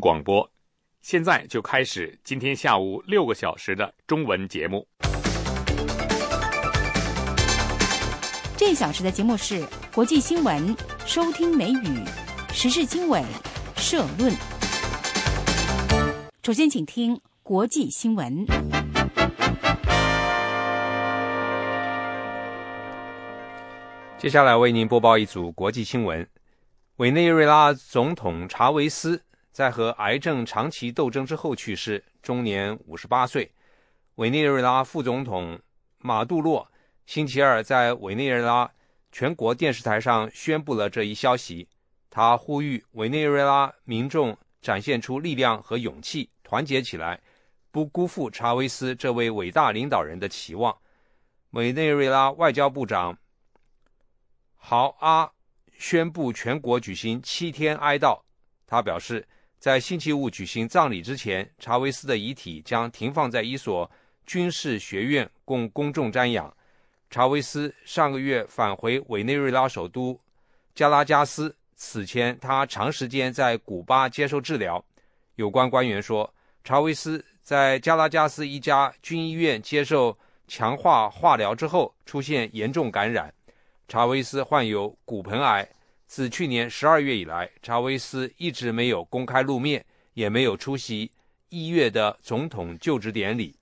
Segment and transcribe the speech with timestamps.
[0.00, 0.50] 广播，
[1.00, 4.86] 现在就开始今天下午六个小时的中文节目。
[8.56, 9.62] 这一小时的节目是
[9.94, 10.74] 国际新闻、
[11.04, 12.02] 收听美语、
[12.52, 13.22] 时事经纬、
[13.76, 14.32] 社论。
[16.42, 18.46] 首先，请听国际新闻。
[24.16, 26.26] 接下来为您播报一组国际新闻：
[26.96, 29.25] 委内瑞拉总统查韦斯。
[29.56, 33.50] 在和癌症长期斗争之后去世，终年五十八岁。
[34.16, 35.58] 委内瑞拉副总统
[35.96, 36.70] 马杜洛
[37.06, 38.70] 星期二在委内瑞拉
[39.10, 41.66] 全国电视台上宣布了这一消息。
[42.10, 47.18] 他呼吁委内瑞拉民众展现出力量和勇气，团结起来，
[47.70, 50.76] 不辜负查韦斯这位伟大领导人的期望。
[51.52, 53.16] 委内瑞拉外交部长
[54.56, 55.32] 豪阿
[55.72, 58.20] 宣布全国举行七天哀悼。
[58.66, 59.26] 他表示。
[59.58, 63.90] 在星期五举行葬礼之前，查韦斯的遗体将停放在一所
[64.24, 66.54] 军事学院，供公众瞻仰。
[67.10, 70.18] 查韦斯上个月返回委内瑞拉首都
[70.74, 74.84] 加拉加斯，此前他长时间在古巴接受治疗。
[75.36, 76.32] 有关官员说，
[76.62, 83.32] 查韦斯在加拉加斯一家军医院接受强化化疗之后出现严重感染。
[83.88, 85.66] 查韦斯患有骨盆癌。
[86.06, 91.10] 自去年十二月以来，查韦斯一直没有公开露面，也没有出席
[91.48, 93.56] 一月的总统就职典礼。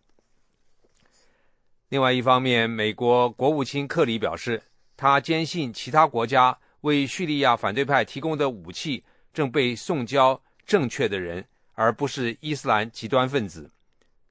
[1.89, 4.63] 另外一方面，美国国务卿克里表示，
[4.95, 13.71] 他坚信其他国家为叙利亚反对派提供的武器正被送交正确的人，而不是伊斯兰极端分子。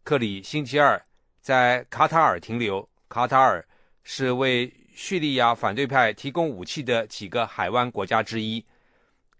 [0.03, 1.03] 克里星期二
[1.41, 3.65] 在卡塔尔停留，卡塔尔
[4.03, 4.71] 是为。
[4.95, 8.63] 叙利亚反对派提供武器的几个海湾国家之一，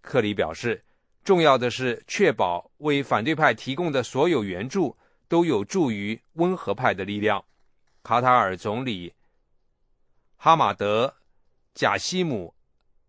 [0.00, 0.82] 克里表示，
[1.22, 4.96] 重要的是确保为反对派提供的所有援助
[5.28, 7.44] 都有助于温和派的力量。
[8.02, 9.14] 卡塔尔总理
[10.36, 11.06] 哈马德·
[11.72, 12.52] 贾西姆·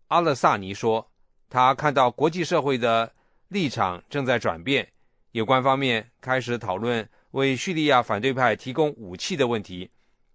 [0.06, 1.10] 阿勒萨尼说，
[1.50, 3.12] 他看到国际社会的
[3.48, 4.88] 立场正在转变，
[5.32, 9.90] 有关方面开始讨论为叙利亚反对派提供武器的问题。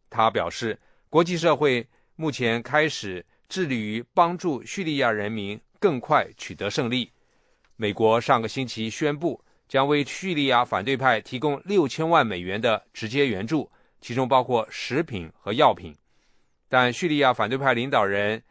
[0.09, 0.77] 他表示，
[1.09, 1.87] 国际社会。
[2.21, 7.11] 目前开始致力于帮助叙利亚人民更快取得胜利。
[7.75, 13.71] 美国上个星期宣布将为叙利亚反对派提供六千万美元的直接援助，
[14.01, 15.95] 其中包括食品和药品。
[16.69, 18.43] 但叙利亚反对派领导人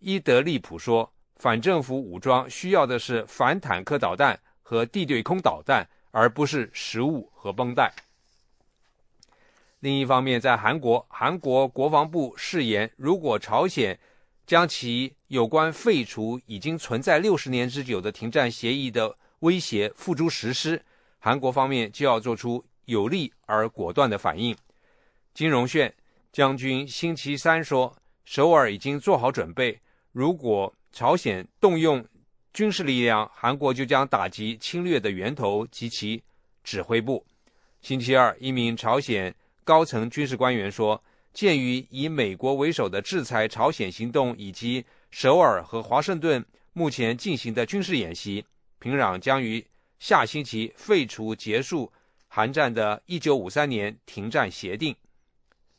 [0.00, 7.94] 伊德利普说，反政府武装需要的是反坦克导弹和地对空导弹，而不是食物和绷带。
[9.84, 13.98] 另一方面，在韩国，韩国国防部誓言，如果朝鲜
[14.46, 20.82] 将其有关废除已经存在六十年之久的停战协议的威胁付诸实施，
[21.18, 24.56] 韩国方面就要做出有力而果断的反应。
[25.34, 25.94] 金荣炫
[26.32, 29.78] 将军星期三说，首尔已经做好准备，
[30.12, 32.02] 如果朝鲜动用
[32.54, 36.22] 军事力量，韩国就将打击侵略的源头及其
[36.62, 37.22] 指挥部。
[37.82, 39.34] 星期二，一名朝鲜。
[39.64, 41.02] 高层军事官员说，
[41.32, 46.44] 鉴于以美国为首的制裁朝鲜行动以及首尔和华盛顿
[46.74, 48.44] 目前进行的军事演习，
[48.78, 49.64] 平壤将于
[49.98, 51.90] 下星期废除结束
[52.28, 54.94] 韩战的1953年停战协定。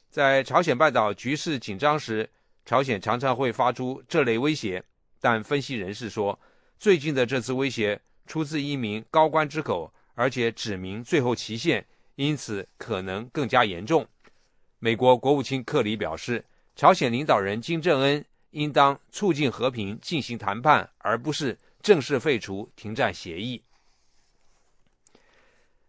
[0.10, 2.28] 在朝鲜半岛局势紧张时，
[2.66, 4.84] 朝鲜常常会发出这类威胁，
[5.22, 6.40] 但分析人士说，
[6.80, 11.86] 最近的这次威胁出自一名高官之口，而且指明最后期限。
[12.16, 14.08] 因此，可能更加严重。
[14.80, 16.44] 美国国务卿克里表示，
[16.76, 23.62] 朝鲜领导人金正恩应当促进和平进行谈判，而不是正式废除停战协议。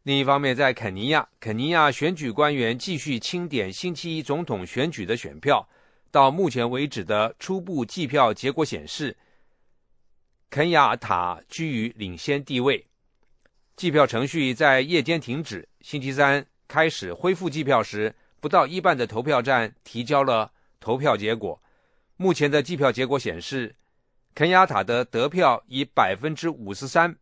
[0.03, 5.69] 另一方面，在肯尼亚，肯尼亚选举官员继续清点星期一总统选举的选票。
[6.13, 9.17] 到目前为止的初步计票结果显示，
[10.49, 12.87] 肯雅塔居于领先地位。
[13.75, 15.69] 计票程序在夜间停止。
[15.87, 20.51] 星期三开始恢复计票时，不到一半的投票站提交了
[20.81, 21.63] 投票结果。
[22.17, 23.73] 目前的计票结果显示，
[24.35, 27.17] 肯亚塔的得票以百分之五十三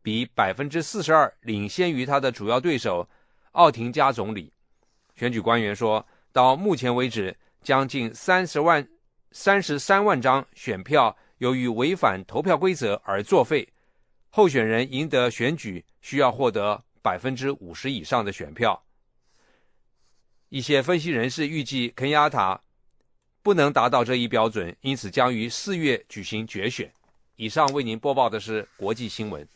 [0.00, 3.06] 比百分之四十二领先于他的主要对手
[3.52, 4.50] 奥廷加总理。
[5.14, 8.88] 选举官员说，到目前为止，将近三十万、
[9.32, 13.68] 三十三万张选票由于违反投票规则而作废。
[14.30, 18.82] 候选人赢得选举需要获得百分之五十以上的选票。
[20.48, 22.60] 一些分析人士预计肯雅塔
[23.42, 26.92] 不能达到这一标准，因此将于四月举行决选。
[27.36, 29.46] 以上为您播报的是国际新闻。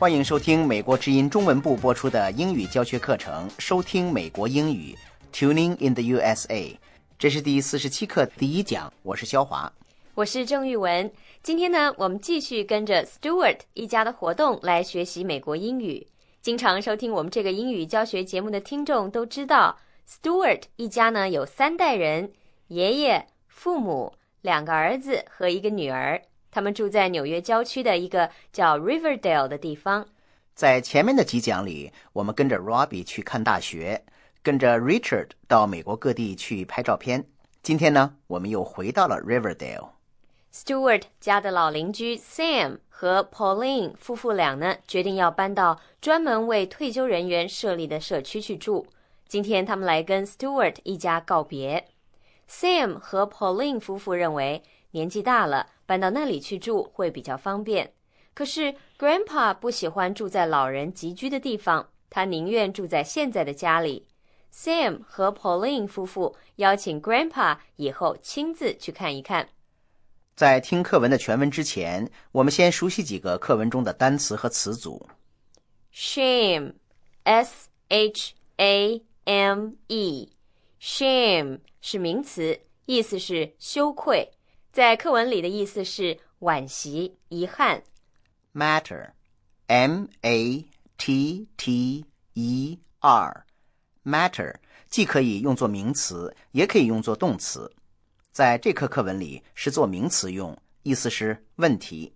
[0.00, 3.46] 欢迎收听美国之音中文部播出的英语教学课程。
[3.58, 4.96] 收听美国英语
[5.30, 6.74] ，Tuning in the USA。
[7.18, 9.70] 这是第四十七课第一讲，我是肖华，
[10.14, 11.12] 我是郑玉文。
[11.42, 16.06] 今天呢，我们继续跟着 Stewart 一家的活动来学习美国英语。
[16.40, 19.76] 经常收听我们这个英语教学节目的听众都知道
[20.08, 22.32] ，Stewart 一家呢有三代人：
[22.68, 26.22] 爷爷、父母、两个儿子和一个女儿。
[26.50, 30.06] 他们住在纽约郊区的一个叫 Riverdale 的地方。
[30.54, 34.04] 在前面的几讲里，我们跟着 Robbie 去看大学，
[34.42, 37.24] 跟着 Richard 到美国各地去拍照片。
[37.62, 39.90] 今天呢，我们又回到了 Riverdale。
[40.52, 48.88] Stewart 家的老邻居 Sam 和 Pauline 夫妇俩呢，决定要搬到专门为退休人员设立的社区去住。
[49.28, 51.86] 今天他们来跟 Stewart 一家告别。
[52.50, 55.68] Sam 和 Pauline 夫妇认为年纪大了。
[55.90, 57.92] 搬到那里去住会比较方便，
[58.32, 64.06] 可是 Grandpa 不喜欢住在老人集居的地方，他宁愿住在现在的家里。
[64.54, 69.48] Sam 和 Pauline 夫妇邀请 Grandpa 以后亲自去看一看。
[70.36, 75.08] 在听课文的全文之前，我们先熟悉几个课文中的单词和词组。
[75.92, 84.30] Shame，S H A M E，Shame 是名词，意思是羞愧。
[84.72, 87.82] 在课文里的意思是惋惜、遗憾。
[88.54, 90.64] Matter，M A
[90.96, 94.54] T T E R，matter
[94.88, 97.74] 既可以用作名词，也可以用作动词。
[98.30, 102.12] 在这课课文里是做名词用，意思是问题。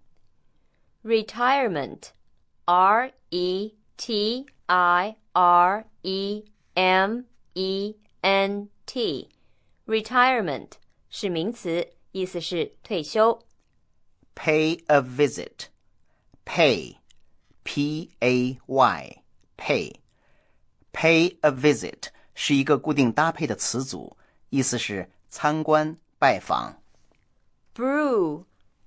[1.03, 7.23] Retirement，R E T I R E M
[7.55, 10.69] E N T，retirement
[11.11, 11.89] 是名词。
[12.14, 13.40] 意思是退休。
[14.36, 15.68] Pay a visit.
[16.46, 16.98] Pay,
[17.64, 19.24] P A Y,
[19.58, 19.96] pay.
[20.92, 24.18] Pay a visit 是一个固定搭配的词组，
[24.50, 26.82] 意思是参观、拜访。
[27.76, 28.46] Brew,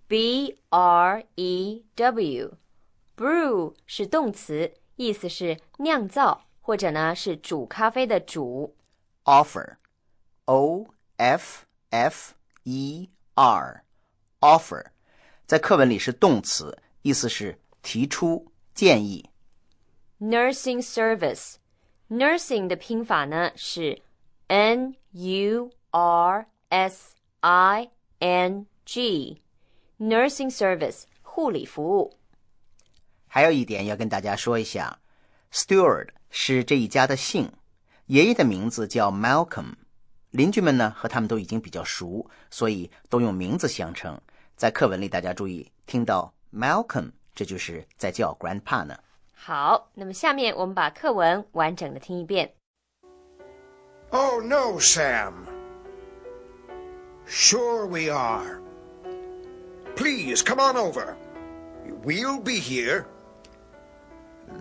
[0.08, 2.58] B R E W,
[3.16, 8.74] brew 是动词，意思是酿造或者呢是煮咖啡的煮。
[9.24, 9.76] Offer,
[10.46, 12.34] O F F
[12.64, 13.82] E R
[14.40, 14.86] offer
[15.46, 19.28] 在课文里是动词，意思是提出建议。
[20.20, 24.00] Nursing service，nursing 的拼法呢是
[24.46, 27.90] N U R S I
[28.20, 32.16] N G，nursing service 护理服务。
[33.26, 35.00] 还有一点要跟大家说一下，
[35.52, 37.50] Stewart 是这一家的姓，
[38.06, 39.74] 爷爷的名字叫 Malcolm。
[40.37, 44.15] 邻居们呢和他们都已经比较熟，所以都用名字相称。
[44.55, 48.95] 在课文里，大家注意听到 Malcolm，这就是在叫 Grandpa 呢。
[49.33, 52.53] 好，那么下面我们把课文完整的听一遍。
[54.11, 55.33] Oh no, Sam.
[57.27, 58.61] Sure we are.
[59.95, 61.15] Please come on over.
[62.05, 63.05] We'll be here.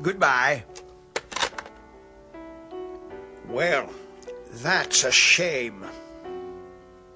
[0.02, 0.62] Goodbye.
[3.52, 4.05] Well.
[4.62, 5.84] That's a shame.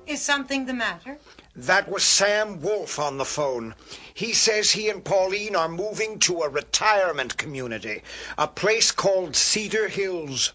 [0.07, 1.19] Is something the matter?
[1.57, 3.75] That was Sam Wolf on the phone.
[4.13, 8.03] He says he and Pauline are moving to a retirement community,
[8.37, 10.53] a place called Cedar Hills.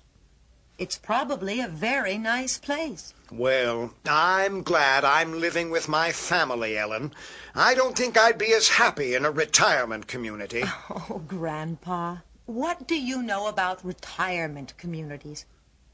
[0.77, 3.13] It's probably a very nice place.
[3.31, 7.13] Well, I'm glad I'm living with my family, Ellen.
[7.55, 10.63] I don't think I'd be as happy in a retirement community.
[10.89, 15.45] Oh, Grandpa, what do you know about retirement communities?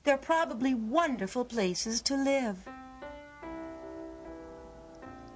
[0.03, 2.58] They're probably wonderful places to live.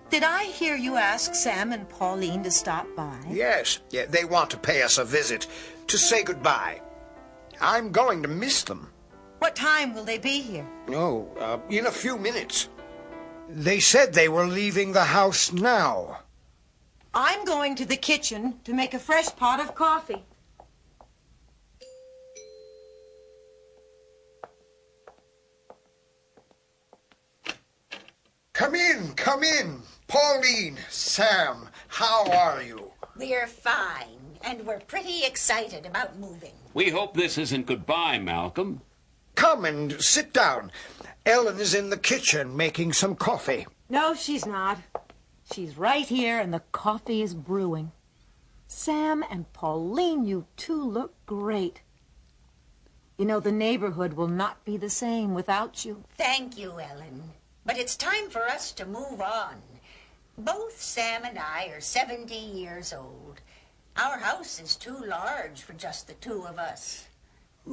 [0.10, 3.17] Did I hear you ask Sam and Pauline to stop by?
[3.29, 5.48] Yes, yeah, they want to pay us a visit
[5.88, 6.81] to say goodbye.
[7.62, 8.91] I'm going to miss them.
[9.39, 10.67] What time will they be here?
[10.89, 12.69] Oh, uh, in a few minutes.
[13.50, 16.19] They said they were leaving the house now.
[17.13, 20.24] I'm going to the kitchen to make a fresh pot of coffee.
[28.55, 29.81] Come in, come in.
[30.07, 32.89] Pauline, Sam, how are you?
[33.17, 36.53] We're fine, and we're pretty excited about moving.
[36.74, 38.79] We hope this isn't goodbye, Malcolm.
[39.35, 40.71] Come and sit down.
[41.25, 43.67] Ellen is in the kitchen making some coffee.
[43.89, 44.77] No, she's not.
[45.51, 47.91] She's right here, and the coffee is brewing.
[48.67, 51.81] Sam and Pauline, you two look great.
[53.17, 56.05] You know, the neighborhood will not be the same without you.
[56.17, 57.33] Thank you, Ellen.
[57.65, 59.55] But it's time for us to move on.
[60.38, 63.41] Both Sam and I are 70 years old.
[63.98, 67.07] Our house is too large for just the two of us.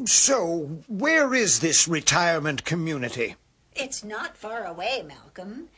[0.07, 3.37] So, where is this retirement community?
[3.75, 5.69] It's not far away, Malcolm.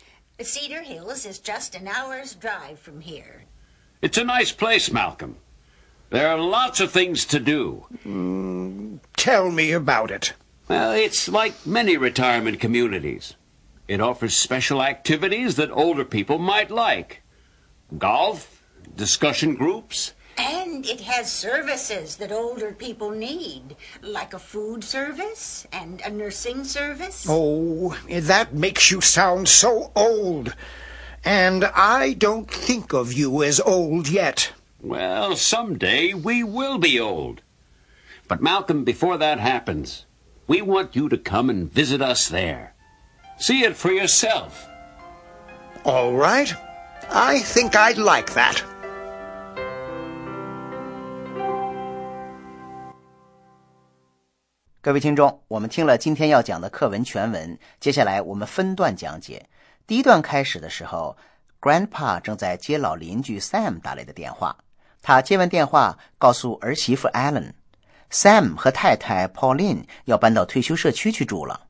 [0.40, 3.44] Cedar Hills is just an hour's drive from here.
[4.02, 5.36] It's a nice place, Malcolm.
[6.10, 7.86] There are lots of things to do.
[8.04, 10.34] Mm, tell me about it.
[10.68, 13.34] Well, it's like many retirement communities.
[13.86, 17.22] It offers special activities that older people might like
[17.98, 18.62] golf,
[18.96, 20.14] discussion groups.
[20.36, 26.64] And it has services that older people need, like a food service and a nursing
[26.64, 27.26] service.
[27.28, 30.56] Oh, that makes you sound so old.
[31.24, 34.52] And I don't think of you as old yet.
[34.80, 37.42] Well, someday we will be old.
[38.26, 40.04] But Malcolm, before that happens,
[40.46, 42.73] we want you to come and visit us there.
[43.38, 44.66] See it for yourself.
[45.84, 46.52] All right.
[47.10, 48.62] I think I'd like that.
[54.80, 59.46] 各位听众，我们听了今天要讲的课文全文，接下来我们分段讲解。
[59.86, 61.16] 第一段开始的时候
[61.60, 64.56] ，Grandpa 正在接老邻居 Sam 打来的电话。
[65.02, 71.63] 他接完电话，告诉儿媳妇 Allen，Sam 和太太 Pauline 要搬到退休社区去住了。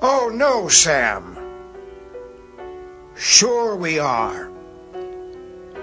[0.00, 1.36] Oh, no, Sam.
[3.14, 4.50] Sure we are.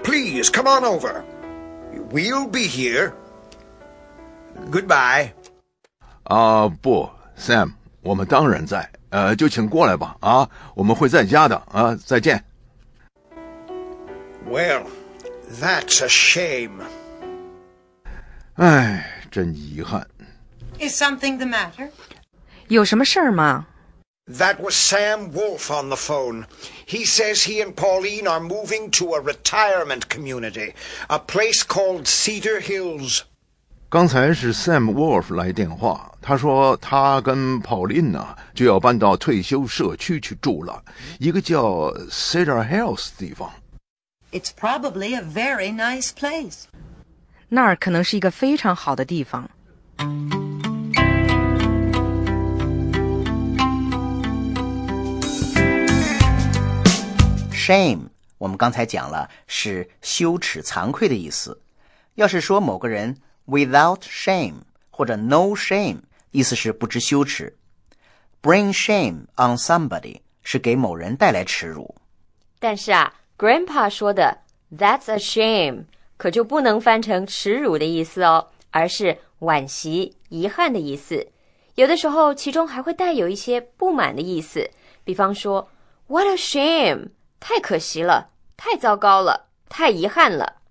[0.02, 1.24] Please, come on over.
[2.10, 3.12] We'll be here.
[4.70, 5.32] Goodbye.
[6.24, 12.42] 啊，不，Sam，我们当然在，呃，就请过来吧，啊，我们会在家的，啊，再见。
[14.48, 14.86] Well,
[15.60, 16.82] that's a shame.
[18.56, 20.06] 唉，真遗憾。
[20.78, 21.90] Is something the matter?
[22.68, 23.66] 有什么事儿吗？
[24.26, 26.46] That was Sam Wolf on the phone.
[26.86, 30.74] He says he and Pauline are moving to a retirement community,
[31.08, 33.22] a place called Cedar Hills.
[33.88, 40.84] 刚才是 Sam Wolf 来电话，他说他跟 Pauline 呢就要搬到退休社区去住了，
[41.18, 43.50] 一个叫 Cedar Hills 地方。
[44.30, 46.66] It's probably a very nice place.
[47.48, 49.50] 那儿可能是一个非常好的地方。
[57.65, 61.59] Shame，我们刚才讲了是羞耻、惭愧的意思。
[62.13, 63.17] 要是说某个人
[63.47, 64.57] without shame
[64.91, 67.57] 或者 no shame，意思是不知羞耻。
[68.43, 71.95] Bring shame on somebody 是给某人带来耻辱。
[72.59, 74.41] 但是啊，Grandpa 说的
[74.71, 75.85] "That's a shame"
[76.17, 81.27] 可就不能翻成耻辱的意思哦，而是惋惜、遗憾的意思。
[81.73, 84.69] 有的时候，其中还会带有一些不满的意思，
[85.03, 85.67] 比方说
[86.05, 87.07] "What a shame"，
[87.39, 90.61] 太可惜了，太糟糕了，太遗憾了。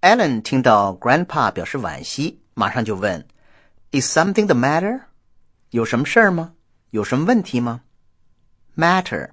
[0.00, 3.26] Alan 听到 Grandpa 表示惋惜，马上就问
[3.92, 5.02] ：“Is something the matter？
[5.70, 6.54] 有什么事儿吗？
[6.90, 7.82] 有什么问题吗
[8.76, 9.26] ？”Matter，M-A-T-T-E-R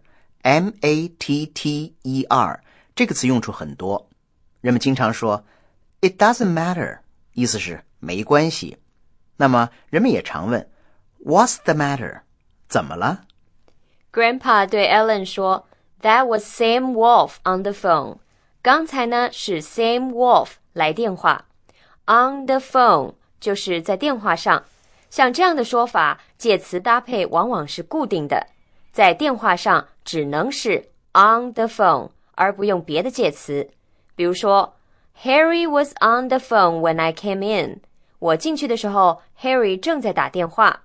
[2.96, 4.10] 这个词用处很多，
[4.62, 5.46] 人们经常说
[6.02, 7.00] “It doesn't matter”，
[7.34, 8.78] 意思是没关系。
[9.38, 10.70] 那么人们也常问
[11.24, 12.22] “What's the matter？
[12.68, 13.22] 怎么了？”
[14.12, 15.69] Grandpa 对 Allen 说
[16.03, 18.19] ：“That was Sam Wolf on the phone。”
[18.63, 21.45] 刚才呢是 Sam Wolf 来电话，
[22.07, 24.65] on the phone 就是在电话上。
[25.11, 28.49] 像这样的说法，介词搭配往往是固定的，
[28.91, 33.71] 在电话上只能是 on the phone，而不用别的介词。
[34.17, 34.75] 比如说，
[35.23, 37.81] Harry was on the phone when I came in。
[38.19, 40.83] 我进去的时候，Harry 正在打电话。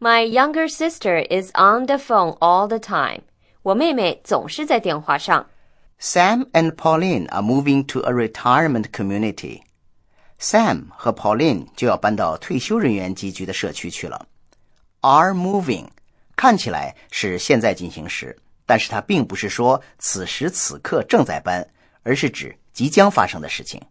[0.00, 3.22] My younger sister is on the phone all the time。
[3.63, 5.49] 我妹妹总是在电话上。
[5.99, 9.61] Sam and Pauline are moving to a retirement community.
[10.37, 14.27] Sam 和 Pauline 就要搬到退休人员集聚的社区去了。
[14.99, 15.87] Are moving
[16.35, 21.65] 看起来是现在进行时，但是它并不是说此时此刻正在搬，
[22.03, 23.81] 而是指即将发生的事情。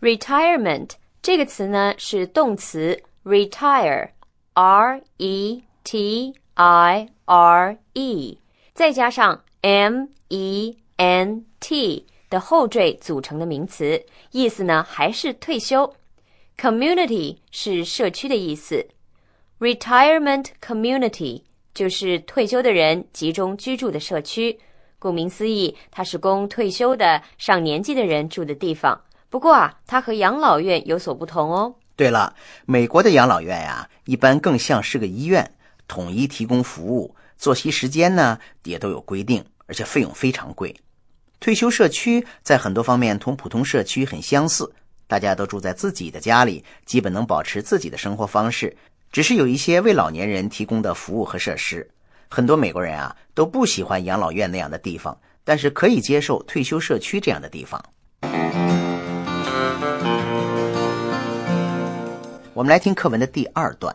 [0.00, 8.38] Retirement 这个词呢是动词 retire，r e t i r e，
[8.74, 15.94] 再加上 m e n t 的后缀组成的名词，意思呢还是退休。
[16.56, 18.86] Community 是社区的意思
[19.58, 21.42] ，retirement community
[21.74, 24.58] 就是退休的人集中居住的社区。
[24.98, 28.98] 顾名思义，它是供退休的上年纪的人住的地方。
[29.28, 31.74] 不过啊，它和养老院有所不同哦。
[31.96, 35.50] 对了，美国的养老院呀、一般更像是个医院，
[35.88, 40.72] 统一提供服务，作息时间呢也都有规定，而且费用非常贵。
[41.40, 44.72] 退休社区在很多方面同普通社区很相似，
[45.08, 48.76] 大家都住在自己的家里，基本能保持自己的生活方式，
[49.10, 51.90] 只是有一些为老年人提供的服务和设施。
[52.30, 57.84] 很多美国人啊都不喜欢养老院那样的地方，但是可以接受退休社区这样的地方。
[62.54, 63.92] 我们来听课文的第二段。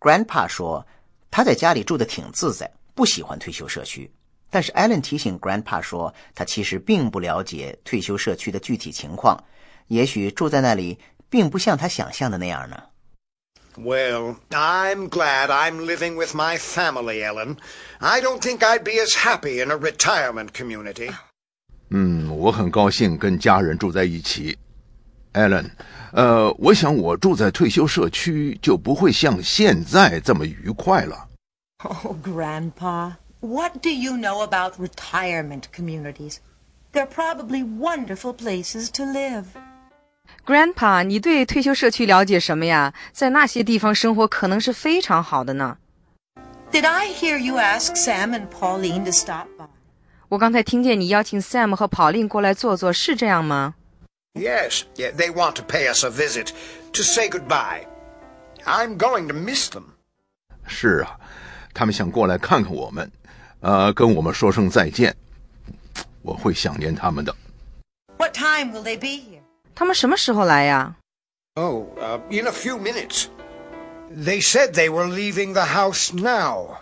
[0.00, 0.86] Grandpa 说
[1.30, 4.10] 他在家里住的挺自在，不喜欢退休社区。
[4.48, 9.44] 但是 Allen 提醒 Grandpa 说，他其实并不了解退休社区的具体情况，
[9.88, 10.98] 也许住在那里
[11.28, 12.82] 并不像他想象的那样呢。
[13.78, 17.58] Well, I'm glad I'm living with my family, Ellen.
[17.98, 21.12] I don't think I'd be as happy in a retirement community.
[21.90, 24.56] 嗯，我很高兴跟家人住在一起
[25.34, 25.70] ，Ellen。
[26.12, 31.25] 呃，我想我住在退休社区就不会像现在这么愉快了。
[31.83, 36.39] Oh, Grandpa, what do you know about retirement communities?
[36.91, 39.45] They're probably wonderful places to live.
[40.45, 42.93] Grandpa，你对退休社区了解什么呀？
[43.11, 45.77] 在那些地方生活可能是非常好的呢。
[46.71, 49.67] Did I hear you ask Sam and Pauline to stop by?
[50.29, 53.75] 我刚才听见你邀请 Sam 和 Pauline 过来坐坐，是这样吗？
[54.33, 56.51] Yes, yeah, they want to pay us a visit
[56.93, 57.85] to say goodbye.
[58.63, 59.83] I'm going to miss them.
[60.65, 61.19] 是啊，
[61.76, 63.12] 他们想过来看看我们，
[63.60, 65.14] 呃，跟我们说声再见。
[66.22, 67.36] 我会想念他们的。
[68.16, 69.42] What time will they be here?
[69.74, 70.96] 他们什么时候来呀
[71.54, 73.26] ？Oh, uh, in a few minutes.
[74.10, 76.78] They said they were leaving the house now.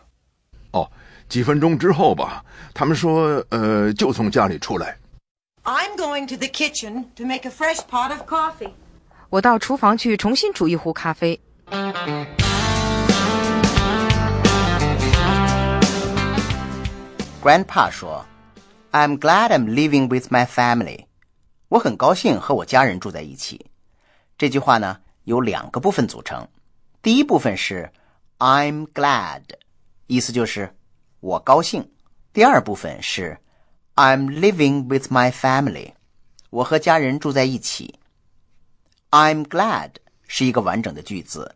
[0.70, 0.88] 哦，
[1.28, 2.44] 几分钟之后吧。
[2.72, 4.96] 他们说，呃，就从家里出来。
[5.64, 8.70] I'm going to the kitchen to make a fresh pot of coffee.
[9.28, 11.40] 我到厨房去重新煮一壶咖啡。
[17.44, 18.24] Grandpa 说
[18.90, 21.04] ：“I'm glad I'm living with my family。”
[21.68, 23.66] 我很高兴和我家人住在一起。
[24.38, 26.48] 这句话呢由两个部分组成，
[27.02, 27.92] 第一部分是
[28.38, 29.42] I'm glad，
[30.06, 30.74] 意思就是
[31.20, 31.82] 我高兴；
[32.32, 33.36] 第二部分是
[33.94, 35.92] I'm living with my family，
[36.48, 38.00] 我和家人住在一起。
[39.10, 39.90] I'm glad
[40.26, 41.54] 是一个完整的句子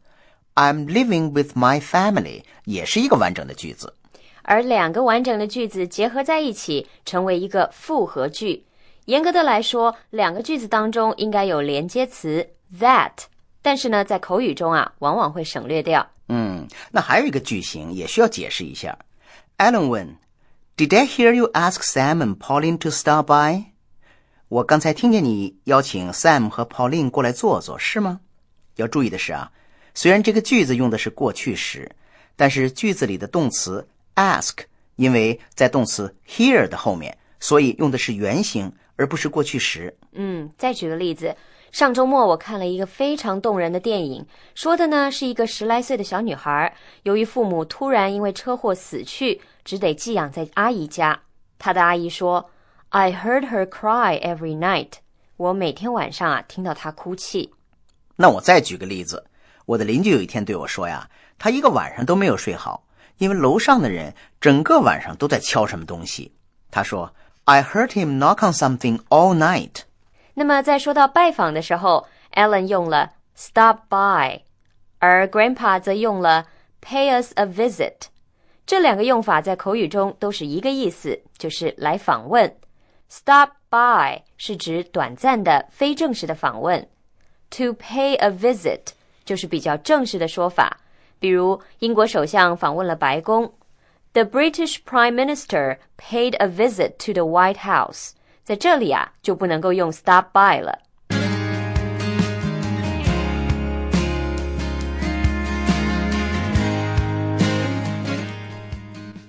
[0.55, 3.94] ，I'm living with my family 也是一个完整的句子。
[4.49, 8.65] 而两个完整的句子结合在一起，成为一个复合句。
[9.05, 12.49] 严格的来说，两个句子当中应该有连接词
[12.81, 13.13] that，
[13.61, 16.09] 但是呢，在口语中啊，往往会省略掉。
[16.29, 18.99] 嗯，那还有一个句型也需要解释一下。
[19.59, 20.17] Alan 问
[20.79, 23.65] ：“Did I hear you ask Sam and Pauline to stop by？”
[24.49, 28.21] 我刚才听见你邀请 Sam 和 Pauline 过来坐坐，是吗？
[28.77, 29.53] 要注意的是啊，
[29.93, 31.91] 虽然这个句子用的是过去时，
[32.35, 33.87] 但是句子里的动词
[34.19, 34.59] ask
[34.97, 39.97] 因为在动词 hear 的后面，所以用的是原形，而不是过去时。
[40.13, 41.37] 嗯，再举个例子，
[41.71, 44.27] 上周末我看了一个非常动人的电影，
[44.57, 51.21] 说的呢是一个十来岁的小女孩，由于父母突然因为车祸死去，只得寄养在阿姨家。
[51.59, 52.51] 她的阿姨说
[52.89, 54.95] ：“I heard her cry every night。”
[55.37, 57.53] 我每天晚上啊听到她哭泣。
[58.17, 59.25] 那我再举个例子，
[59.65, 62.83] 我的邻居有一天对我说呀，他一个晚上都没有睡好，
[63.19, 66.33] 因为楼上的人整个晚上都在敲什么东西。
[66.71, 69.83] 他说：“I heard him knock on something all night。”
[70.35, 74.43] 那么在说到拜访的时候，Ellen 用了 stop by，
[74.99, 76.47] 而 Grandpa 则用了
[76.81, 78.09] pay us a visit。
[78.65, 82.55] 这两个用法在口语中都是一个意思，就是来访问。
[83.09, 86.87] Stop by 是指短暂的、非正式的访问
[87.49, 88.81] ，to pay a visit
[89.25, 90.79] 就是比较正式的说法。
[91.19, 93.53] 比如，英国首相访问了白宫
[94.13, 98.11] ，The British Prime Minister paid a visit to the White House。
[98.45, 100.79] 在这里啊，就不能够用 stop by 了。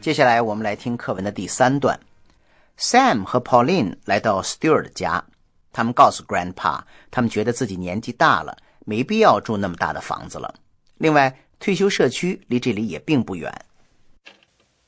[0.01, 1.99] 接下来我们来听课文的第三段。
[2.77, 5.21] Sam 和 Pauline 来到 Stewart 家，
[5.73, 6.79] 他们告诉 Grandpa，
[7.11, 10.55] 他们觉得自己年纪大了，没必要住那么大的房子了。
[10.97, 13.52] 另外，退休社区离这里也并不远。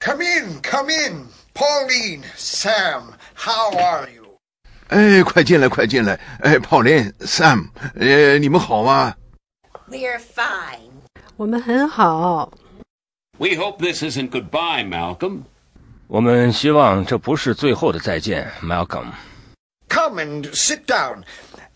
[0.01, 1.27] Come in, come in.
[1.55, 4.38] Pauline, Sam, how are you?
[4.88, 6.20] 哎，快进来，快进来！
[6.40, 9.14] 哎，泡莲、Sam，呃，你们好吗？
[9.88, 10.90] We're fine.
[11.37, 12.53] 我们很好。
[13.38, 15.42] We hope this isn't goodbye, Malcolm.
[16.07, 19.12] 我们希望这不是最后的再见，Malcolm。
[19.88, 21.25] Come and sit down.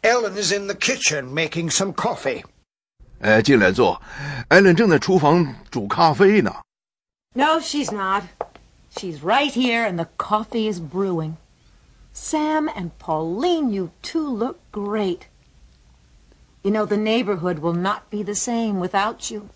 [0.03, 2.45] Ellen is in the kitchen making some coffee.
[3.21, 4.01] 哎，进来坐。
[4.49, 6.55] 艾伦正在厨房煮咖啡呢。
[7.35, 8.23] No, she's not.
[8.97, 11.35] She's right here, and the coffee is brewing.
[12.13, 15.21] Sam and Pauline, you two look great.
[16.63, 19.47] You know, the neighborhood will not be the same without you.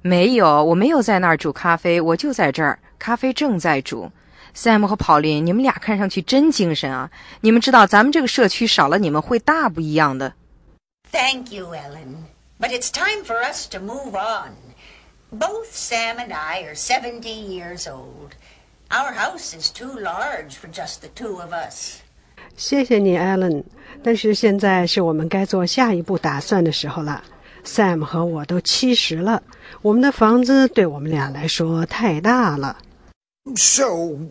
[0.00, 4.10] 没有，我没有在那儿煮咖啡，我就在这儿，咖啡正在煮。
[4.54, 7.10] Sam 和跑林，你们俩看上去真精神啊！
[7.40, 10.34] 你们知道，咱们这个社区少了你们会大不一样的。
[11.10, 12.16] Thank you, Ellen.
[12.58, 14.54] But it's time for us to move on.
[15.30, 18.34] Both Sam and I are 70 years old.
[18.90, 22.00] Our house is too large for just the two of us.
[22.56, 23.64] 谢谢你，Allen。
[24.02, 27.24] 但是现在是我们该做下一步打算的时候了。
[27.64, 29.42] Sam 和我都七十了，
[29.80, 32.76] 我们的房子对我们俩来说太大了。
[33.56, 33.86] So,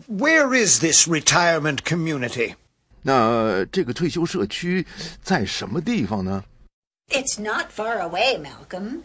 [0.08, 2.54] where is this retirement community?
[3.02, 4.86] 那这个退休社区
[5.22, 6.44] 在什么地方呢？
[7.09, 9.03] It's not far away, Malcolm.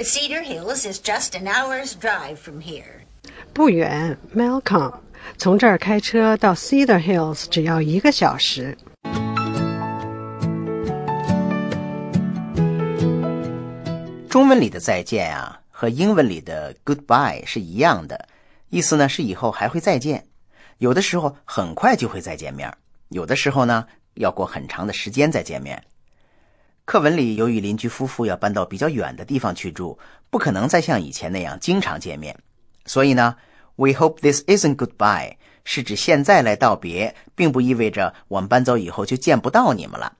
[0.00, 3.04] Cedar Hills is just an hour's drive from here.
[3.52, 4.94] 不远，Malcolm。
[5.38, 8.76] 从这儿开车到 Cedar Hills 只要一个小时。
[14.28, 18.28] 中文里的再见啊，和英文里的 goodbye 是一样的，
[18.68, 20.26] 意思呢是以后还会再见。
[20.78, 22.76] 有的时候很快就会再见面，
[23.10, 25.80] 有的时候呢要过很长的时间再见面。
[26.84, 29.98] 课文里由于邻居夫妇要搬到比较远的地方去住，
[30.30, 32.38] 不可能再像以前那样经常见面，
[32.84, 33.36] 所以呢
[33.76, 40.16] ，We hope this isn't goodbye 是指现在来道别，并不意味着我们搬走以后就见不到你们了。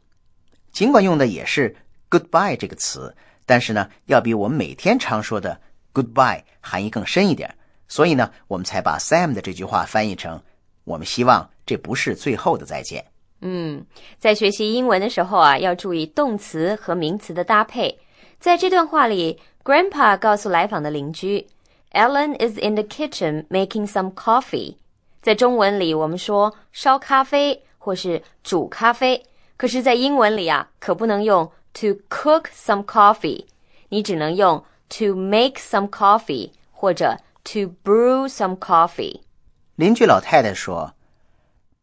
[0.72, 1.76] 尽管用的也是
[2.08, 3.14] goodbye 这个词。
[3.46, 5.60] 但是呢，要比我们每天常说的
[5.92, 7.54] goodbye 含义更深一点，
[7.88, 10.42] 所以呢，我们才把 Sam 的这句话翻译成
[10.84, 13.04] “我们希望这不是最后的再见”。
[13.46, 13.84] 嗯，
[14.18, 17.98] 在学习英文的时候啊，要注意动词和名词的搭配。
[18.40, 21.46] 在这段话里，Grandpa 告诉来访的邻居
[21.92, 24.76] ，Ellen is in the kitchen making some coffee。
[25.20, 29.22] 在中文里，我们说烧咖啡或是煮咖啡，
[29.58, 31.52] 可是，在英文里啊，可不能用。
[31.80, 33.46] To cook some coffee，
[33.88, 39.22] 你只能用 to make some coffee 或者 to brew some coffee。
[39.74, 40.94] 邻居老太太说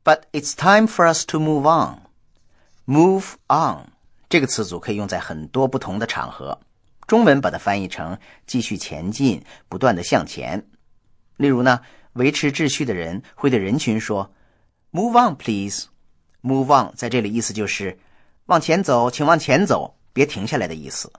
[0.04, 2.02] ：“But it's time for us to move on.
[2.86, 3.92] Move on
[4.30, 6.60] 这个词组可以用在很多不同的场合。
[7.08, 10.66] 中文把它翻译成继续前进，不断的向前。
[11.38, 11.82] 例如呢，
[12.14, 14.32] 维持秩序的人会对人群说
[14.92, 15.86] ：‘Move on, please.
[16.42, 18.00] Move on 在这里意思就是。’
[18.48, 21.12] 往前走，请往前走，别停下来的意思。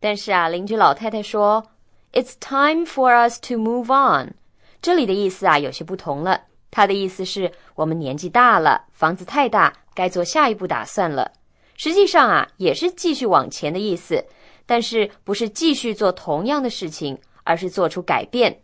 [0.00, 1.64] 但是啊，邻居老太太说
[2.12, 4.34] ：“It's time for us to move on。”
[4.82, 6.47] 这里的意思啊有些不同了。
[6.70, 11.32] 他的意思是我们年纪大了，房子太大，该做下一步打算了。
[11.76, 14.24] 实际上啊，也是继续往前的意思，
[14.66, 18.60] 但是不是继续做同样的事情，而是做出改变。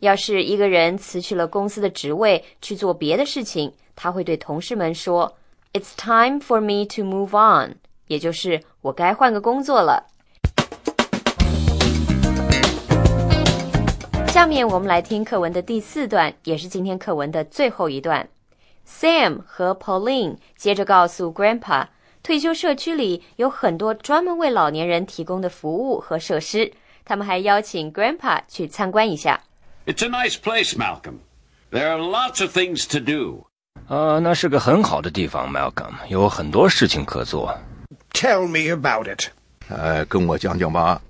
[0.00, 5.36] 要是一个人辞去了公司的职位去做别的事情，他会对同事们说。
[5.72, 10.06] It's time for me to move on，也就是我该换个工作了。
[14.35, 18.27] 下面我们来听课文的第四段，也是今天课文的最后一段。
[18.87, 21.87] Sam 和 Pauline 接着告诉 Grandpa，
[22.23, 26.71] 退休社区里有很多专门为老年人提供的服务和设施，
[27.03, 29.41] 他们还邀请 Grandpa 去参观一下。
[29.85, 31.19] It's a nice place, Malcolm.
[31.71, 33.47] There are lots of things to do.
[33.87, 37.57] 啊，那是个很好的地方，Malcolm，有很多事情可做。
[38.13, 39.27] Tell me about it.
[39.69, 41.01] 呃，跟我讲讲吧。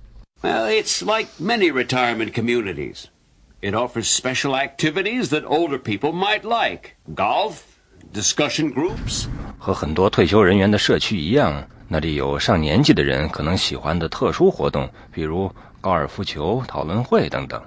[0.44, 3.06] Well, it's like many retirement communities.
[3.66, 7.62] It offers special activities that older people might like golf,
[8.12, 9.28] discussion groups.
[9.60, 17.62] 和很多退休人员的社区一样，那里有上年纪的人可能喜欢的特殊活动，比如高尔夫球讨论会等等。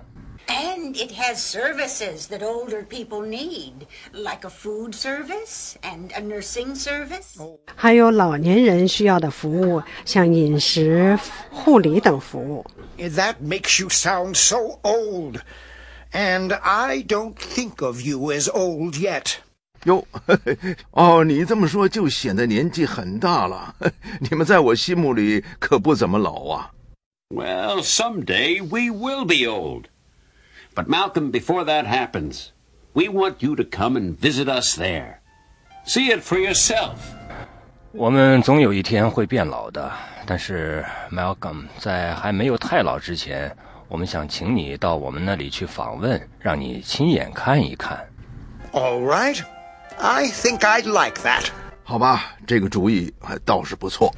[0.46, 6.74] And it has services that older people need, like a food service and a nursing
[6.74, 7.40] service.
[7.76, 11.18] 还有老年人需要的服务，像饮食、
[11.50, 12.66] 护理等服务。
[12.98, 15.38] That makes you sound so old.
[16.12, 19.36] And I don't think of you as old yet.
[19.84, 20.06] 哟，
[20.92, 23.74] 哦，你这么说就显得年纪很大了。
[24.20, 26.70] 你们在我心目里可不怎么老啊。
[27.28, 29.86] Well, someday we will be old.
[30.74, 32.48] But Malcolm, before that happens,
[32.92, 35.20] we want you to come and visit us there.
[35.84, 36.96] See it for yourself.
[37.92, 39.92] 我们总有一天会变老的，
[40.26, 43.54] 但是 Malcolm 在还没有太老之前，
[43.89, 48.07] 我们想请你到我们那里去访问，让你亲眼看一看。
[48.71, 49.41] All right.
[49.97, 51.47] I think I'd like that.
[51.83, 54.13] 好吧，这个主意还倒是不错。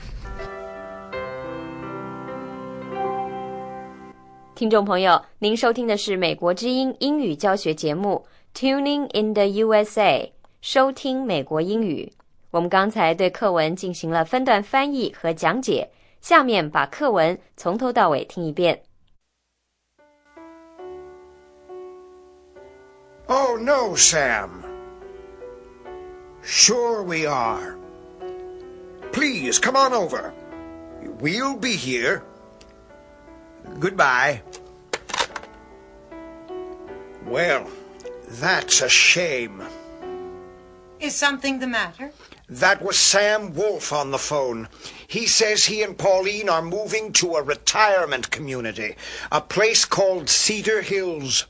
[4.54, 8.28] 听众朋友，您收听的是美国之音英语教学节目
[8.60, 10.26] 《Tuning in the USA》，
[10.60, 12.12] 收听美国英语。
[12.52, 18.82] 我们刚才对课文进行了分段翻译和讲解，下面把课文从头到尾听一遍。
[23.28, 24.64] Oh, no, Sam.
[26.44, 27.78] Sure we are.
[29.12, 30.34] Please, come on over.
[31.02, 32.24] We'll be here.
[33.80, 34.42] Goodbye.
[37.26, 37.70] Well,
[38.28, 39.64] that's a shame.
[41.00, 42.12] Is something the matter?
[42.50, 44.68] That was Sam Wolf on the phone.
[45.08, 48.96] He says he and Pauline are moving to a retirement community,
[49.32, 51.48] a place called Cedar Hills.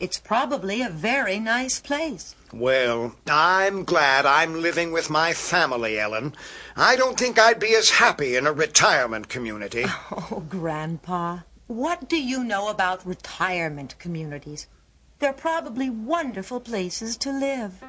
[0.00, 2.34] It's probably a very nice place.
[2.52, 6.34] Well, I'm glad I'm living with my family, Ellen.
[6.76, 9.84] I don't think I'd be as happy in a retirement community.
[10.30, 14.66] Oh, Grandpa, what do you know about retirement communities?
[15.20, 17.82] They're probably wonderful places to live.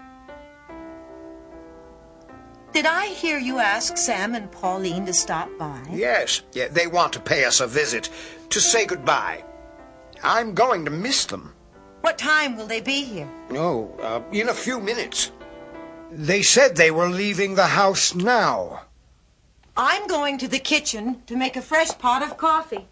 [2.72, 5.82] Did I hear you ask Sam and Pauline to stop by?
[5.92, 8.10] Yes, yeah, they want to pay us a visit,
[8.50, 9.44] to say goodbye.
[10.22, 11.55] I'm going to miss them.
[12.06, 13.28] What time will they be here?
[13.54, 15.32] Oh, uh, in a few minutes.
[16.12, 18.84] They said they were leaving the house now.
[19.76, 22.88] I'm going to the kitchen to make a fresh pot of coffee.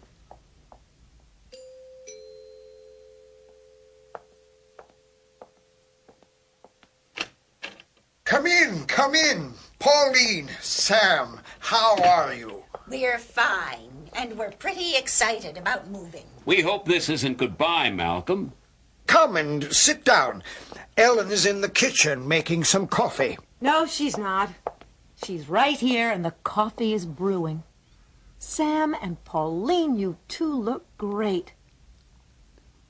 [8.24, 9.52] Come in, come in.
[9.78, 12.64] Pauline, Sam, how are you?
[12.88, 16.26] We're fine, and we're pretty excited about moving.
[16.46, 18.52] We hope this isn't goodbye, Malcolm.
[19.06, 20.42] Come and sit down.
[20.96, 23.36] Ellen is in the kitchen making some coffee.
[23.60, 24.50] No, she's not.
[25.22, 27.62] She's right here, and the coffee is brewing.
[28.38, 31.52] Sam and Pauline, you two look great.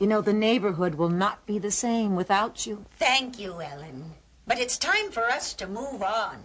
[0.00, 2.84] You know, the neighborhood will not be the same without you.
[2.98, 4.14] Thank you, Ellen.
[4.46, 6.42] But it's time for us to move on.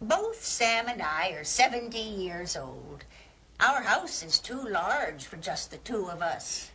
[0.00, 3.04] Both Sam and I are 70 years old.
[3.58, 6.70] Our house is too large for just the two of us.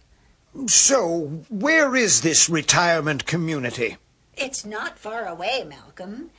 [0.67, 3.97] So, where is this retirement community?
[4.35, 6.29] It's not far away, Malcolm.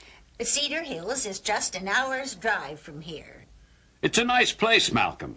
[0.40, 3.46] Cedar Hills is just an hour's drive from here.
[4.02, 5.36] It's a nice place, Malcolm.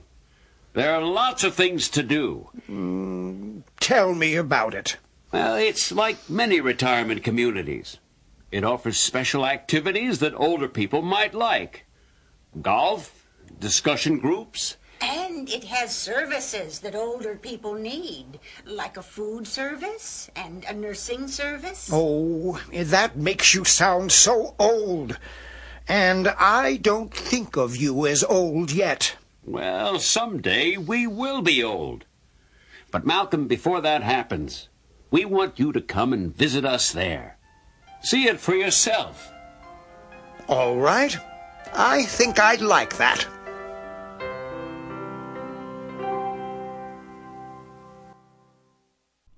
[0.74, 2.50] There are lots of things to do.
[2.66, 4.98] Hmm, tell me about it.
[5.32, 7.98] Well, it's like many retirement communities.
[8.52, 11.86] It offers special activities that older people might like
[12.62, 13.26] golf,
[13.60, 14.78] discussion groups.
[15.02, 21.28] And it has services that older people need, like a food service and a nursing
[21.28, 21.90] service.
[21.92, 25.20] Oh, that makes you sound so old.
[25.88, 29.18] And I don't think of you as old yet.
[29.44, 32.06] Well, someday we will be old.
[32.90, 34.70] But Malcolm, before that happens,
[35.12, 37.38] we want you to come and visit us there.
[38.02, 39.32] See it for yourself.
[40.48, 41.16] All right.
[41.74, 43.28] I think I'd like that.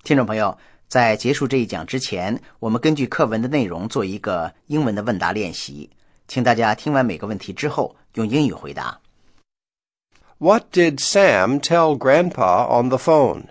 [0.06, 5.88] 听众朋友，在结束这一讲之前，我们根据课文的内容做一个英文的问答练习，
[6.26, 9.00] 请大家听完每个问题之后用英语回答。
[10.38, 13.44] What did Sam tell Grandpa on the phone?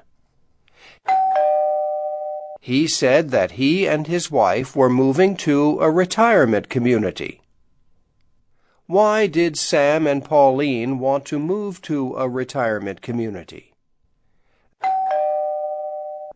[2.62, 7.40] He said that he and his wife were moving to a retirement community.
[8.88, 13.72] Why did Sam and Pauline want to move to a retirement community?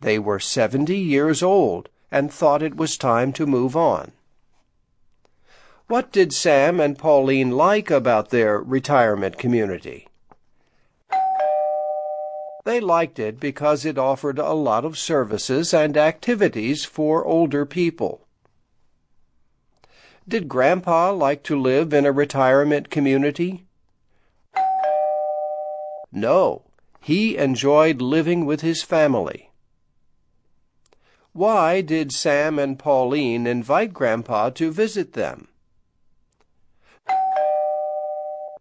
[0.01, 4.13] They were 70 years old and thought it was time to move on.
[5.87, 10.07] What did Sam and Pauline like about their retirement community?
[12.65, 18.27] They liked it because it offered a lot of services and activities for older people.
[20.29, 23.65] Did Grandpa like to live in a retirement community?
[26.13, 26.63] No,
[27.01, 29.50] he enjoyed living with his family.
[31.40, 35.48] Why did Sam and Pauline invite Grandpa to visit them?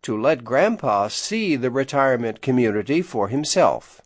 [0.03, 4.01] To let Grandpa see the retirement community for himself.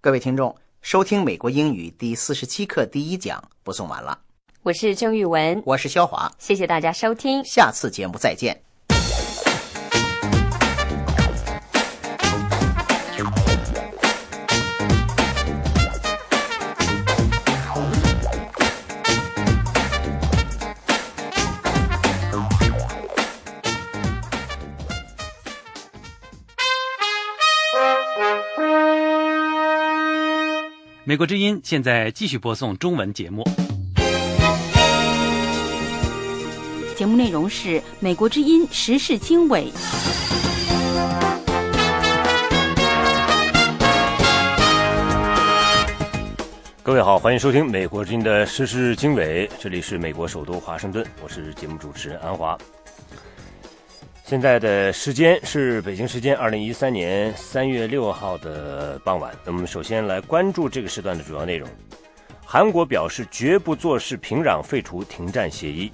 [0.00, 4.20] 各位听众，收听美国英语第四十七课第一讲播送完了，
[4.62, 7.44] 我是郑玉文，我是肖华，谢谢大家收听。
[7.44, 8.67] 下次节目再见。
[31.09, 33.43] 美国之音现在继续播送中文节目。
[36.95, 39.71] 节目内容是《美国之音时事经纬》。
[46.83, 52.55] 各位好，欢迎收听《美国之音的时事经纬》，这里是美国首都华盛顿，我是节目主持人安华。
[54.29, 59.33] 现在的时间是北京时间二零一三年三月六号的傍晚。
[59.43, 61.67] 那么，首先来关注这个时段的主要内容。
[62.45, 65.91] 韩国表示绝不坐视平壤废除停战协议。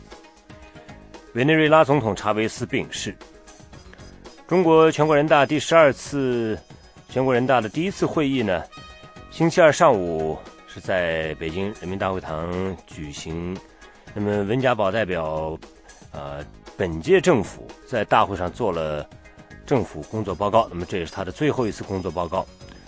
[1.36, 3.16] 委内瑞拉总统查韦斯病逝。
[4.46, 6.60] 中国全国人大第十二次
[7.08, 8.62] 全国人大的第一次会议呢，
[9.32, 13.58] 星期二上午是在北京人民大会堂举行。
[14.14, 15.58] 那么，温家宝代表，
[16.12, 16.46] 呃。
[16.78, 19.08] 本届政府在大会上做了
[19.66, 22.46] 政府工作报告，那么这也是他的最后一次工作报告。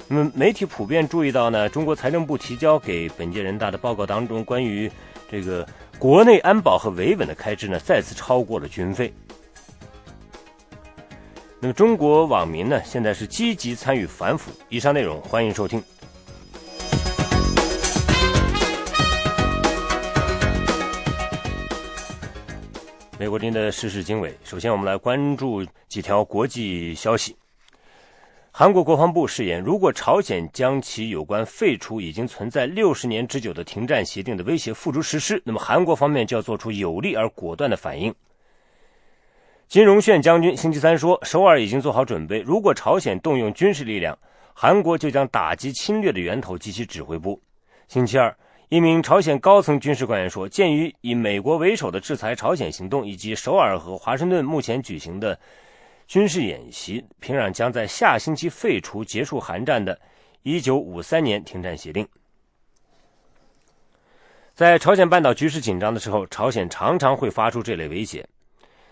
[0.09, 4.91] 那么媒体普遍注意到呢，中国财政部提交给本届人大的报告当中，关于
[5.29, 9.13] 这个国内安保和维稳的开支呢，再次超过了军费。
[11.59, 14.51] 那么中国网民呢，现在是积极参与反腐。
[14.69, 15.83] 以上内容欢迎收听。
[23.19, 27.35] 美国今天的时事经纬，首先我们来关注几条国际消息。
[28.51, 38.13] 韩国国防部誓言，如果朝鲜将其有关废除已经存在六十年之久的停战协定的威胁付诸实施，那么韩国方面就要做出有力而果断的反应。
[39.67, 44.15] 金荣炫将军星期三说，首尔已经做好准备，如果朝鲜动用军事力量，
[44.53, 47.41] 韩国就将打击侵略的源头及其指挥部。
[47.87, 48.35] 星期二。
[48.69, 55.39] 一名朝鲜高层军事官员说：“鉴于以美国为首的制裁朝鲜行动，以及首尔和华盛顿目前举行的
[56.05, 59.97] 军事演习，平壤将在下星期废除结束韩战的
[60.43, 62.05] 1953年停战协定。”
[64.53, 68.27] 在朝鲜半岛局势紧张的时候，朝鲜常常会发出这类威胁。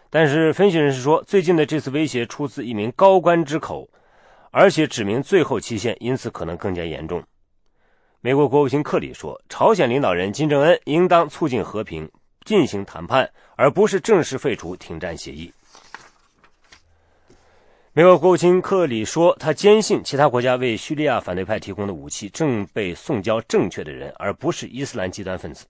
[0.09, 3.89] 但是，分析人士说，最近的这次威胁出自一名高官之口，
[4.51, 7.21] 而且指明最后期限，因此可能更加严重。
[8.25, 12.09] 美国国务卿克里说：“朝鲜领导人金正恩应当促进和平，
[12.43, 15.53] 进行谈判，而不是正式废除停战协议。”
[17.93, 25.67] 美国国务卿克里说：“他坚信其他国家为叙利亚反对派提供的武器正被送交正确的人，而不是伊斯兰极端分子。”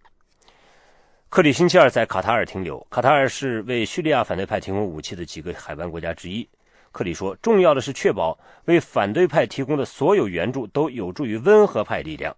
[1.28, 6.48] 克里星期二在卡塔尔停留，卡塔尔是为叙利亚反对派提供武器的几个海湾国家之一。
[6.94, 12.34] 克里说：“重要的是确保为反对派提供的所有援助都有助于温和派力量。”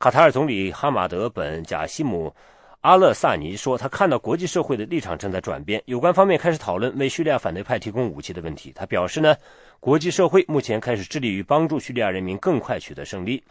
[0.00, 2.28] 卡塔尔总理哈马德·本·贾西姆·
[2.80, 9.36] 阿勒萨尼说：“他看到国际社会的立场正在转变，有关方面开始讨论为叙利亚反对派提供武器的问题。”他表示：“呢，
[9.78, 13.44] 国际社会目前开始致力于帮助叙利亚人民更快取得胜利。”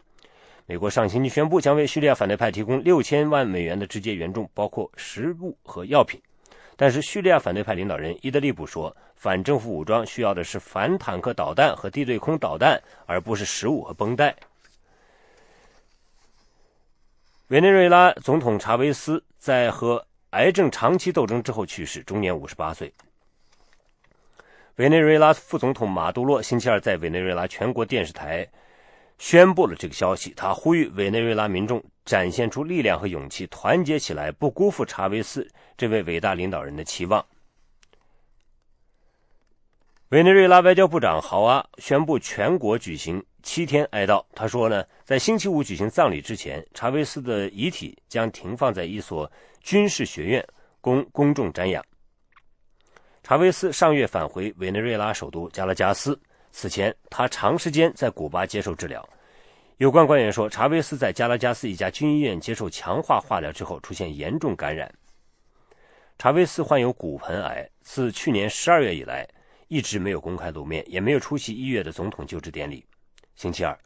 [0.66, 6.20] 美国上星期宣布将为叙利亚反对派提供六千万美元的直接援助，包括食物和药品。
[6.76, 14.36] 但是，叙利亚反对派领导人伊德利卜说：“反政府武装需要的是反坦克导弹和地对空导弹，而不是食物和绷带。”
[17.50, 22.94] 委内瑞拉总统查韦斯在和癌症长期斗争之后去世，终年五十八岁。
[24.76, 28.48] 委内瑞拉副总统马杜洛星期二在委内瑞拉全国电视台
[29.18, 37.26] 宣布了这个消息，他呼吁委内瑞拉民众展现出力量和勇气，团结起来，不辜负查韦斯这位伟大领导人的期望。
[40.10, 43.24] 委内瑞拉外交部长豪阿宣布全国举行。
[43.44, 44.26] 七天哀悼。
[44.34, 50.44] 他说呢，在星期五举行葬礼之前，查韦斯的遗体将停放在一所军事学院，
[50.82, 51.84] 供公众瞻仰。
[53.22, 56.20] 查韦斯上月返回委内瑞拉首都加拉加斯，
[56.52, 59.08] 此前他长时间在古巴接受治疗。
[59.78, 64.92] 有关官员说，查韦斯在加拉加斯一家军医院接受强化化疗之后出现严重感染。
[66.18, 69.26] 查韦斯患有骨盆癌，自去年十二月以来
[69.70, 72.84] 一直没有公开露面，也没有出席一月的总统就职典礼。
[73.36, 73.78] 星期二，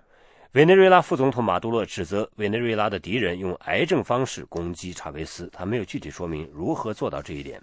[0.53, 7.61] 委内瑞拉副总统马杜罗指责委内瑞拉的敌人用癌症方式攻击查韦斯，他没有具体说明如何做到这一点。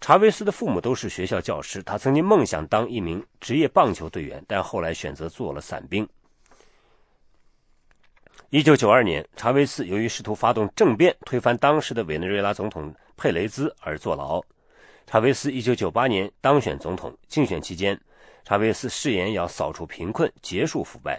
[0.00, 6.08] 查韦斯的父母都是学校教师，他曾经梦想当一名职业棒球队员，但后来选择做了伞兵。
[8.50, 14.42] 一九九二年，查韦斯由于试图发动政变推翻当时的委内瑞拉总统佩雷兹而坐牢。
[15.10, 17.98] 查韦斯一九九八年当选总统，竞选期间。
[18.44, 21.18] 查韦斯誓言要扫除贫困、结束腐败。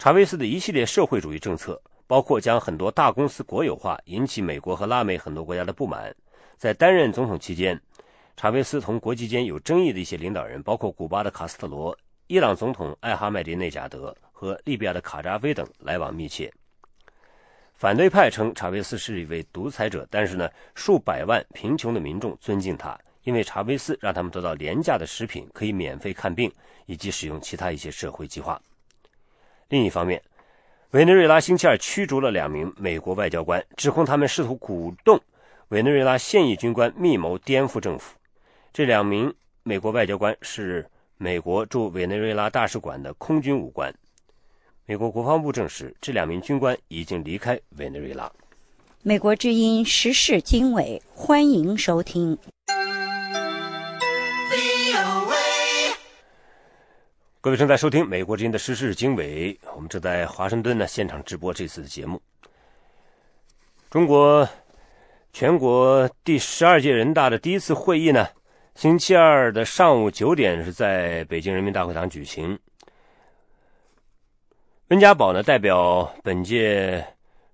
[0.00, 6.12] 查韦斯的一系列社会主义政策，包括将很多大公司国有化，引起美国和拉美很多国家的不满。
[6.56, 7.80] 在担任总统期间，
[8.36, 11.96] 查韦斯同国际间有争议的一些领导人，包括古巴的卡斯特罗、
[12.26, 16.52] 伊朗总统艾哈迈迪内贾德和利比亚的卡扎菲等来往密切。
[17.76, 26.50] 反对派称查韦斯是一位独裁者，但是呢，数百万贫穷的民众尊敬他，因为查韦斯让他们得到廉价的食品，可以免费看病，
[26.86, 28.58] 以及使用其他一些社会计划。
[29.68, 30.22] 另一方面，
[30.92, 35.20] 委内瑞拉星期二驱逐了两名美国外交官，指控他们试图鼓动
[35.68, 38.16] 委内瑞拉现役军官密谋颠覆政府。
[38.72, 43.94] 这两名美国外交官是美国驻委内瑞拉大使馆的空军武官。
[44.88, 48.30] 美国国防部证实，这两名军官已经离开委内瑞拉。
[49.02, 52.38] 美国之音时事经纬，欢迎收听。
[57.40, 62.22] 各位正在收听美国之音的时事经纬，我们正在华盛顿呢现场直播这次的节目。
[63.90, 64.48] 中国
[65.32, 68.28] 全国第十二届人大的第一次会议呢，
[68.76, 72.56] 星期二的上午九点是在北京人民大会堂举行。
[74.88, 77.04] 温家宝呢代表本届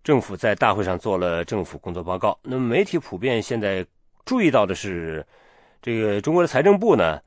[0.05, 2.39] 政府在大会上做了政府工作报告。
[2.43, 3.87] 那么媒体普遍现在
[4.26, 5.26] 注意到的是，
[5.80, 7.20] 这个中国的财政部呢。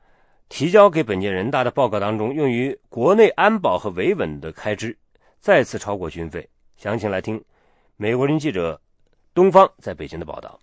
[0.48, 4.96] 提交给本届人大的报告当中，用于国内安保和维稳的开支
[5.40, 6.48] 再次超过军费。
[6.76, 7.42] 详情来听
[7.96, 8.80] 美国人记者
[9.34, 10.60] 东方在北京的报道。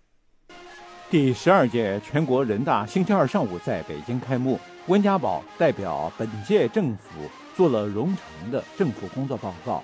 [1.10, 9.82] 第十二届全国人大星期二上午在北京开幕，温家宝代表本届政府做了冗长的政府工作报告。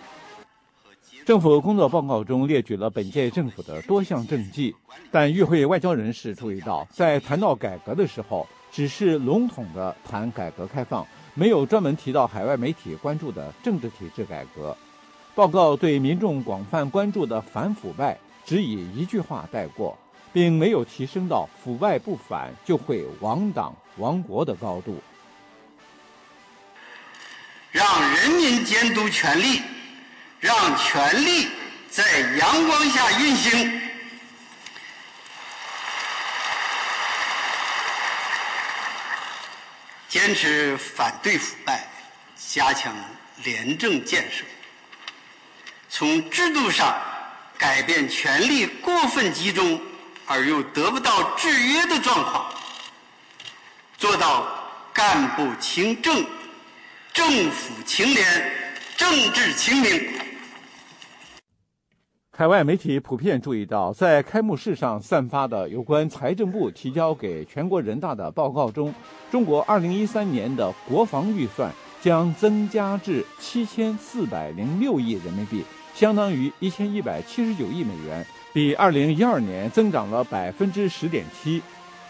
[1.24, 4.74] 政府工作报告中列举了本届政府的多项政绩，
[5.10, 8.46] 但与会外交人士注意到，在谈到改革的时候。
[8.72, 11.04] 只是笼统的谈改革开放，
[11.34, 14.76] 没有专门提到海外媒体关注的政治体制改革。
[15.34, 19.98] 报告对民众广泛关注的反腐败只以一句话带过，
[20.32, 24.94] 并没有提升到腐败不反就会亡党亡国的高度。
[27.72, 29.62] 让人民监督权力，
[30.40, 31.48] 让权力
[31.88, 33.80] 在阳光下运行。
[40.08, 41.88] 坚持反对腐败，
[42.36, 42.92] 加强
[43.44, 44.44] 廉政建设，
[45.88, 47.00] 从制度上
[47.56, 49.80] 改变权力过分集中
[50.26, 52.52] 而又得不到制约的状况，
[53.96, 54.48] 做到
[54.92, 56.26] 干部清正、
[57.12, 58.24] 政府清廉、
[58.96, 59.90] 政治清明。
[62.30, 68.94] 海外媒体普遍注意到，在开幕式上散发的有关财政部提交给全国人大的报告中，
[69.30, 81.61] 中国2013年的国防预算将增加至7406亿人民币，相当于1179亿美元，比2012年增长了10.7%。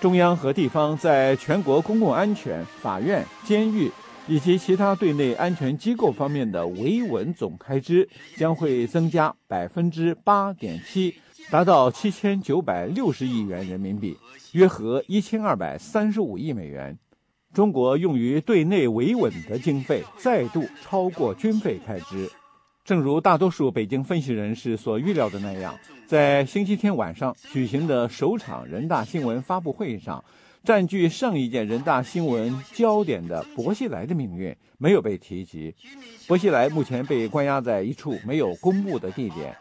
[0.01, 3.91] 中央和地方在全国公共安全、法院、监狱。
[4.31, 11.13] 以及其他对内安全机构方面的维稳总开支将会增加百分之八点七，
[11.51, 14.17] 达到七千九百六十亿元人民币，
[14.53, 16.97] 约合一千二百三十五亿美元。
[17.53, 22.31] 中国用于对内维稳的经费再度超过军费开支。
[22.85, 25.77] 正如大多数北京分析人士所预料的那样，
[26.07, 30.25] 在星期天晚上举行的首场人大新闻发布会上。
[30.63, 35.75] 占据上一届人大新闻焦点的薄熙来的命运没有被提及。
[36.29, 39.57] 薄熙来目前被关押在一处没有公布的地点，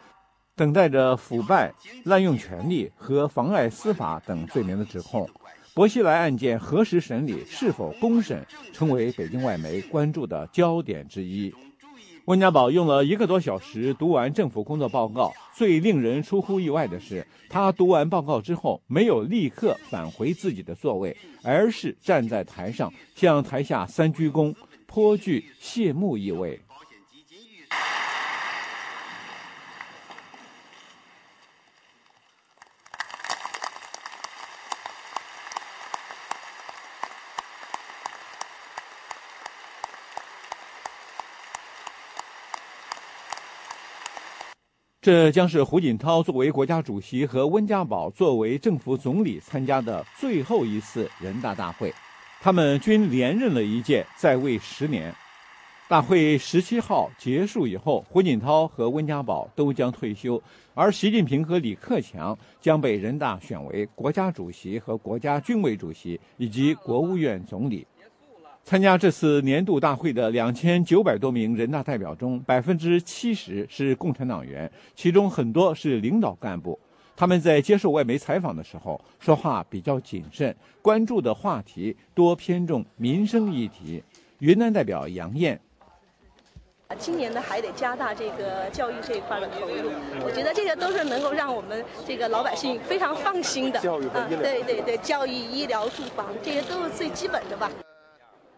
[0.54, 1.72] 等待着腐败、
[2.04, 5.28] 滥用权力和妨碍司法等罪名的指控。
[5.74, 11.52] 薄熙来案件何时审理、是否公审，成为北京外媒关注的焦点之一。
[12.26, 15.32] 温家宝用了一个多小时读完政府工作报告。
[15.54, 24.54] 最令人出乎意外的是，他读完报告之后，没有立刻返回自己的座位，而是站在台上向台下三鞠躬，
[24.86, 26.60] 颇具谢幕意味。
[45.02, 51.90] 这将是胡锦涛作为国家主席和温家宝作为政府总理参加的最后一次人大大会，
[52.38, 55.10] 他们均连任了一届，在位十年。
[55.88, 60.40] 大会十七号结束以后，胡锦涛和温家宝都将退休，
[60.74, 67.86] 而习近平和李克强将被人大选为国家主席和国家军委主席以及国务院总理。
[68.62, 76.78] 参加这次年度大会的两千九百多名人大代表中，百分之七十是共产党员，其中很多是领导干部。
[77.16, 84.02] 他们在接受外媒采访的时候说话比较谨慎，关注的话题多偏重民生议题。
[84.38, 85.60] 云南代表杨艳。
[86.98, 89.90] 今年呢还得加大这个教育这一块的投入。
[90.24, 93.80] 我觉得这个都是能够让我们这个老百姓非常放心的。
[93.80, 97.70] 教育和医疗，对对对，教育、医疗、住房，这些都是最基本的吧。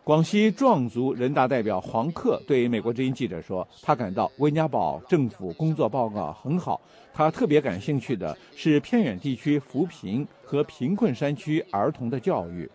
[0.05, 6.81] 广西壮族人大代表黄克对美国之音记者说：“他感到温家宝政府工作报告很好，
[7.15, 12.69] 他特别感兴趣的是偏远地区扶贫和贫困山区儿童的教育。”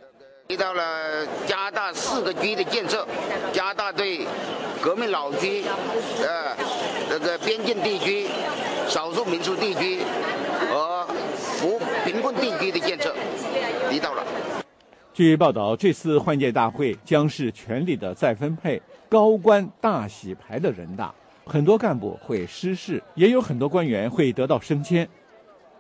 [0.48, 3.06] 提到了加大四个区的建设，
[3.52, 4.26] 加大对
[4.82, 5.66] 革命老区、
[6.22, 6.56] 呃
[7.10, 8.28] 这个边境地区、
[8.88, 10.00] 少数民族地区
[10.72, 11.06] 和
[11.36, 13.14] 扶贫困地区的建设，
[13.90, 14.24] 提到了。
[15.18, 21.12] 据报道，这次换届大会将是权力的再分配、高官大洗牌的人大，
[21.44, 25.10] 很多干部会失势，也有很多官员会得到升迁。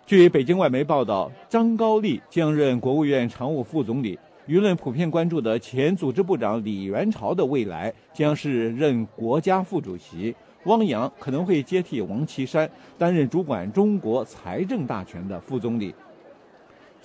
[0.07, 4.17] 据北京外媒报道，张高丽将任国务院常务副总理。
[4.47, 12.67] 舆论普遍关注的前组织部长李元朝的未来将是任国家副主席，汪洋可能会接替王岐山
[12.97, 15.93] 担任主管中国财政大权的副总理。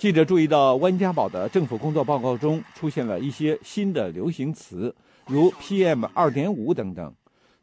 [0.03, 4.93] 记者注意到，温家宝的政府工作报告中出现了一些新的流行词，
[5.27, 7.13] 如 PM 二点五等等。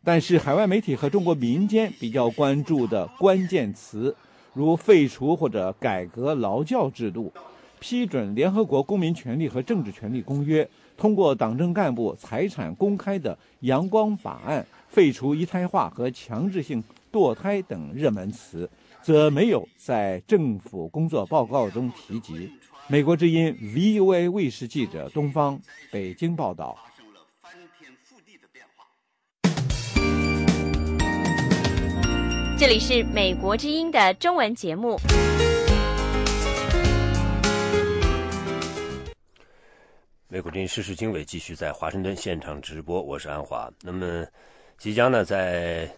[0.03, 4.17] 但是，海外媒体和中国民间比较关注的关键词，
[4.55, 7.31] 如废除或者改革劳教制度、
[7.79, 10.67] 批准联合国公民权利和政治权利公约、
[10.97, 16.83] 通过党政干部财产公开的“阳光法案”、废除一胎化和强制性
[17.13, 18.67] 堕胎等热门词。
[19.03, 22.51] 则没有在政府工作报告中提及。
[22.87, 26.77] 美国之音 VOA 卫视记者东方北京报道。
[32.59, 34.99] 这里是美国之音的中文节目。
[40.29, 43.71] 美国之音时事经纬继续在华盛顿现场直播，我是安华。
[43.83, 44.27] 那么，
[44.77, 45.91] 即将呢，在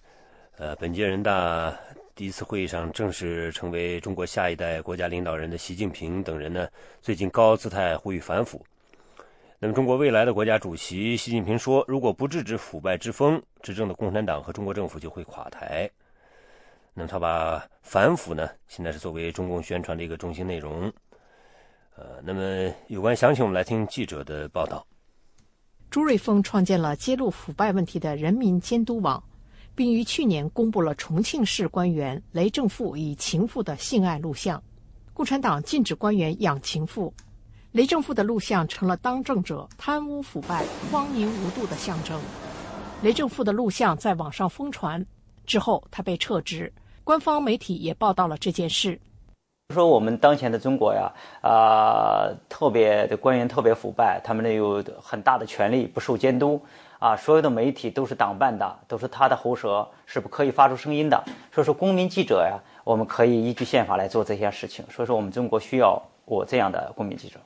[0.57, 1.77] 呃本届人大。
[2.15, 6.69] 第一次会议上正式成为中国下一代国家领导人的习近平等人呢，
[7.01, 8.65] 最近高姿态呼吁反腐。
[9.59, 15.91] 那么，中国未来的国家主席习近平说，如果不制止腐败之风，执政的共产党和中国政府就会垮台。
[16.93, 20.93] 那么，他把反腐呢，现在是作为中共宣传的一个中心内容。
[21.97, 24.87] 呃，那么有关详情，我们来听记者的报道。
[25.91, 29.23] 朱瑞峰创建了揭露腐败问题的人民监督网。
[29.75, 34.63] 并于去年公布了重庆市官员雷正富与情妇的性爱录像。
[35.15, 37.13] 共产党禁止官员养情妇，
[37.73, 42.21] 雷正富的录像成了当政者贪污腐败、荒淫无度的象征。
[43.03, 45.05] 雷正富的录像在网上疯传
[45.45, 46.73] 之后，他被撤职。
[47.05, 48.99] 官方媒体也报道了这件事。
[49.75, 51.11] 说我们当前的中国呀，
[51.43, 56.61] 啊，特别的官员特别腐败，他们呢有很大的权力，不受监督。
[57.03, 61.21] 啊，所有的媒体都是党办的，都是他的喉舌，是不可以发出声音的。
[61.51, 64.85] 所以说，公民记者呀，我们可以依据宪法来做这些事情。
[64.89, 67.41] 所以说，我们中国需要我这样的公民记者。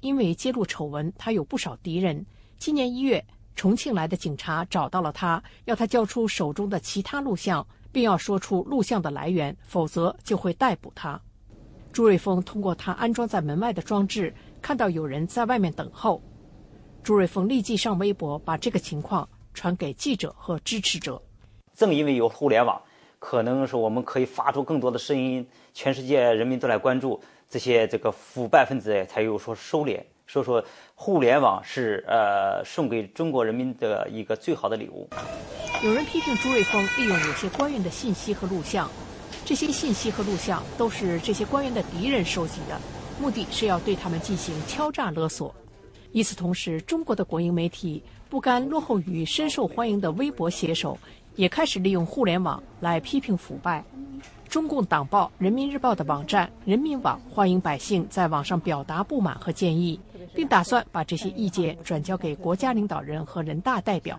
[0.00, 2.24] 因为揭露丑闻，他有不少敌人。
[2.56, 3.22] 今年一月，
[3.54, 11.20] 重庆来的警察找到了他，要他交出手中的其他录像，并要说出录像的来源，否则就会逮捕他。
[11.92, 16.22] 朱瑞峰通过他安装在门外的装置，看到有人在外面等候。
[17.06, 21.22] 朱瑞峰立即上微博，把这个情况传给记者和支持者。
[21.72, 22.82] 正因为有互联网，
[23.20, 30.02] 可能是我们可以发出更多的声音，全世界人民都来关注这些这个腐败分子，才有所收敛。
[30.26, 30.64] 所以说，
[30.96, 35.08] 互联网是呃送给中国人民的一个最好的礼物。
[35.84, 38.90] 有人批评朱瑞峰利用有些官员的信息和录像，
[39.44, 42.76] 这些信息和录像都是这些官员的敌人收集的，
[43.20, 45.54] 目的是要对他们进行敲诈勒索。
[46.12, 50.98] 与此同时，中国的国营媒体不甘落后于深受欢迎的微博写手，
[51.34, 53.84] 也开始利用互联网来批评腐败。
[54.48, 60.00] 中共党报《人民日报》的网站“人民网”欢迎百姓在网上表达不满和建议，
[60.34, 64.18] 并打算把这些意见转交给国家领导人和人大代表。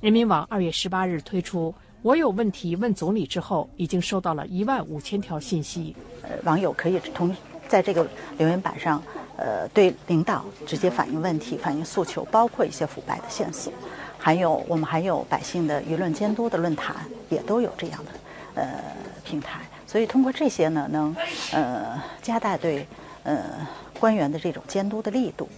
[0.00, 5.96] 人民网二月十八日推出“我有问题问总理”之后，已经收到了一万五千条信息。
[6.22, 7.34] 呃，网友可以同
[7.66, 8.06] 在这个
[8.38, 9.02] 留言板上。
[9.36, 13.72] 呃，对领导直接反映问题、反映诉求，包括一些腐败的线索，
[14.18, 16.96] 还有我们还有百姓的舆论监督的论坛，
[17.28, 18.10] 也都有这样的
[18.54, 18.82] 呃
[19.24, 19.60] 平台。
[19.86, 21.14] 所以通过这些呢，能
[21.52, 22.86] 呃加大对
[23.22, 23.66] 呃
[24.00, 25.48] 官员的这种监督的力度。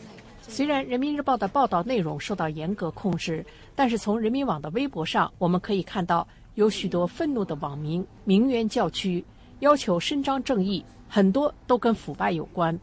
[0.47, 3.45] 虽然人民日报的报道内容受到严格控制，
[3.77, 9.25] 但是从人民网的微博上，我们可以看到有许多愤怒的网民鸣冤叫屈，
[9.61, 12.79] 要求伸张正义，很多都跟腐败有关。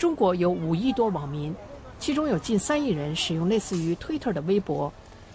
[0.00, 1.54] 中国有五亿多网民，
[1.98, 4.90] 其中有近三亿人使用类似于 Twitter 的微博。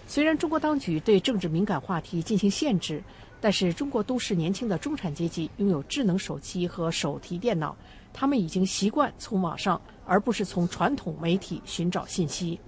[0.08, 3.00] 虽然中国当局对政治敏感话题进行限制，
[3.40, 7.76] 但是中国都市年轻的中产阶级拥有智能手机和手提电脑，
[8.12, 12.58] 他们已经习惯从网上而不是从传统媒体寻找信息。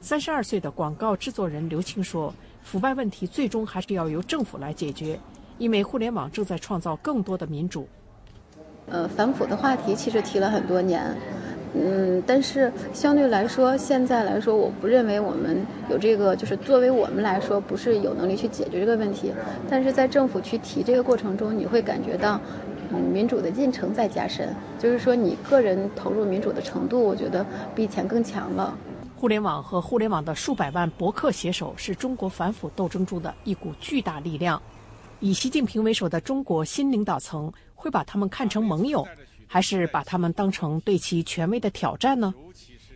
[0.00, 2.34] 三十二岁的广告制作人刘庆说
[2.64, 5.20] ：“腐败问题最终还是要由政府来解决，
[5.58, 7.88] 因为互联网正在创造更多的民主。”
[8.90, 11.02] 呃，反腐的话题其实提了很多年，
[11.74, 19.32] 嗯，但是相对来说，现在来说，我不认为我们有这个，就是作为我们来说，不是有能力去解决这个问题。
[19.68, 22.40] 但是在政府去提这个过程中，你会感觉到，
[22.90, 28.74] 嗯，民主的进程在加深，就是说你个人投入民主的程度，我觉得比以前更强了。
[29.14, 34.62] 互联网和互联网的数百万博客写手是中国反腐斗争中的一股巨大力量。
[35.20, 39.06] 以习近平为首的中国新领导层会把他们看成盟友，
[39.46, 42.34] 还是把他们当成对其权威的挑战呢？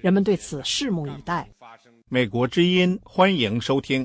[0.00, 1.48] 人们对此拭目以待。
[2.08, 4.04] 美国之音，欢迎收听。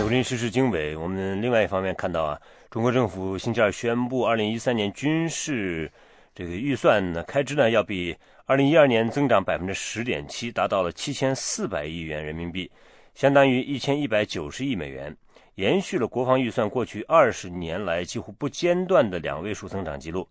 [0.00, 2.40] 有林时事经纬，我们另外一方面看到啊，
[2.70, 5.92] 中国政府星期二宣布，二零一三年军事
[6.34, 8.16] 这个预算呢开支呢要比。
[8.46, 12.68] 二零一二年增长百分之十点七，达到了七千四百亿元人民币，
[13.14, 15.14] 相当于一千一百九十亿美元，
[15.56, 20.26] 延续了国防预算过去二十年来几乎不间断的两位数增长记录。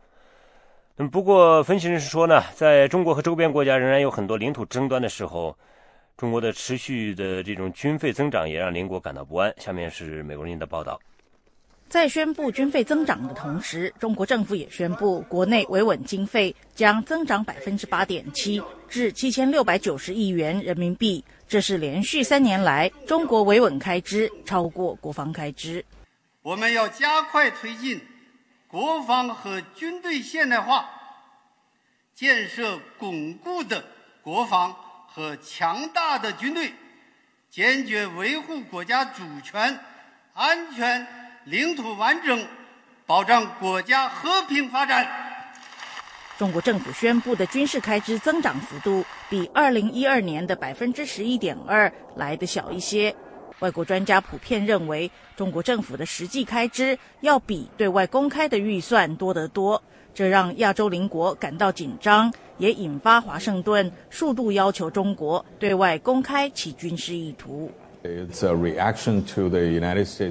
[0.96, 5.58] 那么，不过分析人士说呢，在中国和周边国家仍然有很多领土争端的时候，
[6.18, 9.54] 中国的持续的这种军费增长也让邻国感到不安。
[9.58, 11.00] 下面是美国人的报道。
[11.90, 21.26] 在宣布军费增长的同时，中国政府也宣布，国内维稳经费将增长百分之八点七，至七千六百九十亿元人民币。
[21.48, 25.84] 这是连续三年来中国维稳开支超过国防开支。
[26.44, 28.00] 我们要加快推进
[28.68, 30.88] 国防和军队现代化，
[32.14, 33.84] 建设巩固的
[34.22, 34.76] 国防
[35.08, 36.72] 和强大的军队，
[37.50, 39.80] 坚决维护国家主权、
[40.36, 41.19] 安全。
[41.50, 42.46] 领土完整，
[43.08, 45.08] 保障国家和平发展。
[46.38, 53.16] 中国政府宣布的军事开支增长幅度比二零一二年的百分之十一点二来的小一些。
[53.62, 59.82] 外国专家普遍认为，中国政府的实际开支要比对外公开的预算多得多，
[60.14, 67.72] 这让亚洲邻国感到紧张，也引发华盛顿数度要求中国对外公开其军事意图。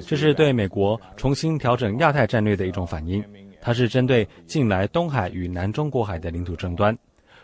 [0.07, 3.23] 这是对美国重新调整亚太战略的一种反应。
[3.61, 6.97] 它是针对近来东海与南中国海的领土争端。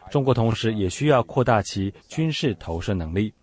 [0.09, 3.33] 中国同时也需要扩大其军事投射能力。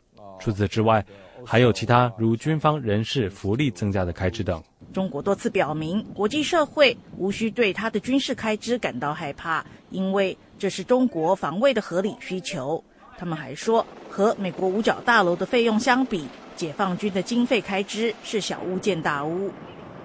[0.40, 1.04] 除此之外，
[1.44, 4.62] 还有其他如军方人事福利增加的开支等。
[4.92, 12.82] 中国多次表明，国际社会无需对它的军事开支感到害怕，因为这是中国防卫的合理需求。
[13.18, 16.26] 他们还说，和美国五角大楼的费用相比。
[16.62, 19.50] 解放军的经费开支是小巫见大巫。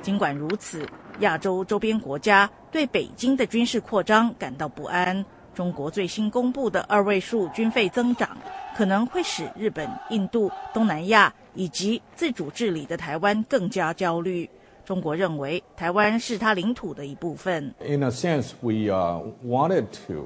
[0.01, 0.84] 尽管如此，
[1.20, 5.24] 亚洲周边国家对北京的军事扩张感到不安。
[5.53, 8.36] 中国最新公布的二位数军费增长，
[8.76, 14.49] 可能会使日本、印度、东南亚以及自主治理的台湾更加焦虑。
[14.84, 17.72] 中国认为台湾是它领土的一部分。
[17.86, 20.26] In a sense, we uh wanted to.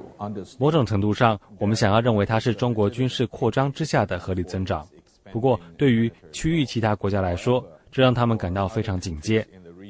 [0.58, 4.88] 某种程度上，我们想要认为它是中国军事扩张之下的合理增长。
[5.32, 9.46] 不过，对于区域其他国家来说，这让他们感到非常警戒，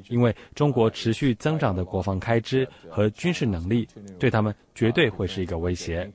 [0.08, 3.88] 因为中国持续增长的国防开支和军事能力，
[4.20, 6.08] 对他们绝对会是一个威胁。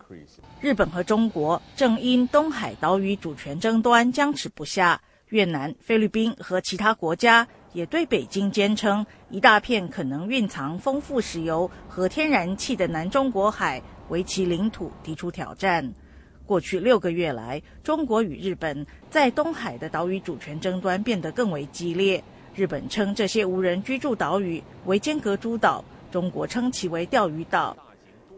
[0.62, 15.94] 日本和中国正因东海岛屿主权争端僵持不下，越南、菲律宾和其他国家也对北京坚称一大片可能蕴藏丰富石油和天然气的南中国海为其领土提出挑战。
[16.48, 22.24] 过去六个月来，中国与日本在东海的岛屿主权争端变得更为激烈。
[22.56, 27.78] 日本称这些无人居住岛屿为尖阁诸岛，中国称其为钓鱼岛。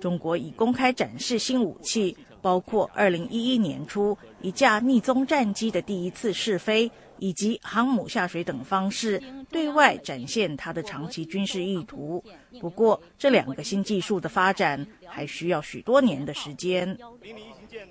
[0.02, 6.90] 中国已公开展示新武器，包括2011年初一架逆踪战机的第一次试飞，
[7.20, 12.24] 以及航母下水等方式，对外展现它的长期军事意图。
[12.60, 16.98] 不过，这两个新技术的发展还需要许多年的时间。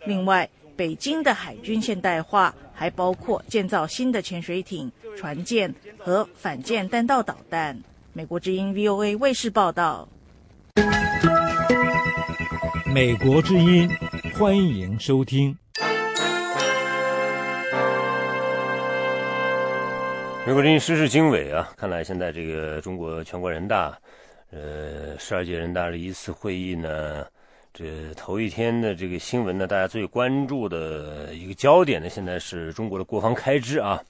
[0.07, 7.79] 另外，北京的海军现代化还包括建造新的潜水艇、船舰和反舰弹道导弹。
[8.13, 10.09] 美国之音 VOA 卫视报道。
[12.87, 13.89] 美国之音，
[14.35, 15.57] 欢迎收听。
[20.49, 23.95] 美国之音时事经纬啊，看来现在这个中国全国人大，
[24.51, 27.27] 呃，十二届人大的一次会议呢。
[27.75, 27.85] 这
[28.15, 34.03] 头一天的这个新闻呢，大家最关注的一个焦点呢，现在是中国的国防开支啊。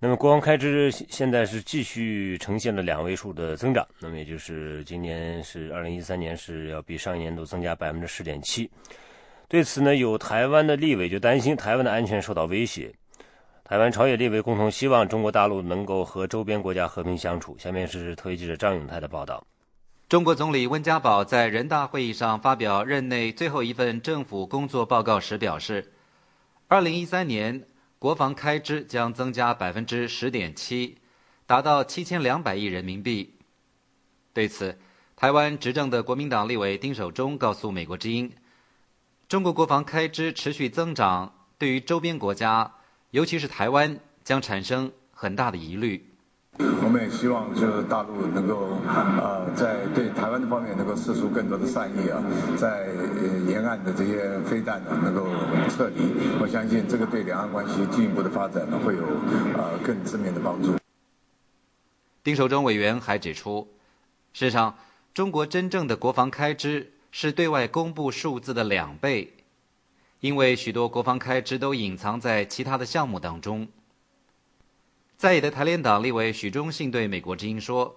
[0.00, 8.68] 那么国防开支现在是继续呈现了两位数的增长，那么也就是今年是二零一三年是要比上一年度增加百分之十点七。
[9.46, 12.92] 对此呢，有台湾的立委就担心台湾的安全受到威胁。
[13.64, 17.56] 台湾朝野立委共同希望中国大陆能够和周边国家和平相处。
[17.58, 19.42] 下面是特约记者张永泰的报道。
[20.08, 25.92] 中国总理温家宝在人大会议上发表任内最后一份政府工作报告时表示，
[26.68, 27.66] 二零一三年。
[27.96, 30.98] 国防开支将增加百分之十点七，
[31.46, 33.38] 达到七千两百亿人民币。
[34.34, 34.78] 对此，
[35.16, 38.30] 台湾执政的国民党立委丁守中告诉美国之音
[39.26, 42.70] ：“中国国防开支持续增长，对于周边国家，
[43.14, 46.04] 尤其是台湾，将产生很大的疑虑。”
[46.58, 48.76] 我们也希望，就是大陆能够，
[49.22, 52.20] 呃，在对台湾的方面能够施出更多的善意啊，
[52.56, 52.88] 在
[53.46, 55.28] 沿岸的这些飞弹呢能够
[55.70, 56.10] 撤离。
[56.40, 59.02] 我相信这个对两岸关系进一步的发展呢会有
[59.54, 60.74] 呃更正面的帮助。
[62.24, 63.68] 丁守中委员还指出，
[64.32, 64.74] 事实上，
[65.12, 69.33] 中国真正的国防开支是对外公布数字的两倍，
[70.24, 73.68] 因为许多国防开支都隐藏在其他的项目当中。
[75.18, 77.94] 在野的台联党立委许忠信对美国之音说：“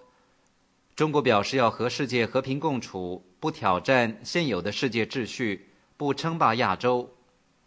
[0.94, 7.10] 中国表示要和世界和平共处，不挑战现有的世界秩序，不称霸亚洲，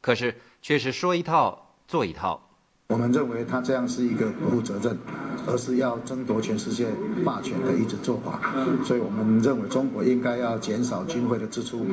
[0.02, 2.46] 可是却是说一套做一套。”
[2.90, 4.98] 我们认为他这样是一个不负责任，
[5.46, 6.88] 而是要争夺全世界
[7.24, 8.40] 霸权的一种做法。
[8.84, 11.86] 所以我们认为中国应该要减少军费的支出，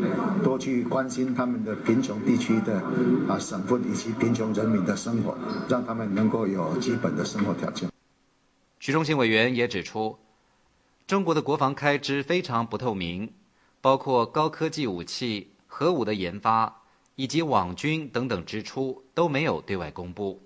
[0.44, 2.82] 多去关心他们的贫穷地区的
[3.30, 5.38] 啊省份以及贫穷人民的生活，
[5.70, 7.88] 让他们能够有基本的生活条件。
[8.80, 10.18] 徐忠信委员也指出，
[11.06, 13.32] 中国的国防开支非常不透明，
[13.82, 16.82] 包括高科技武器、核武的研发
[17.14, 20.42] 以及网军等等支出都没有对外公布。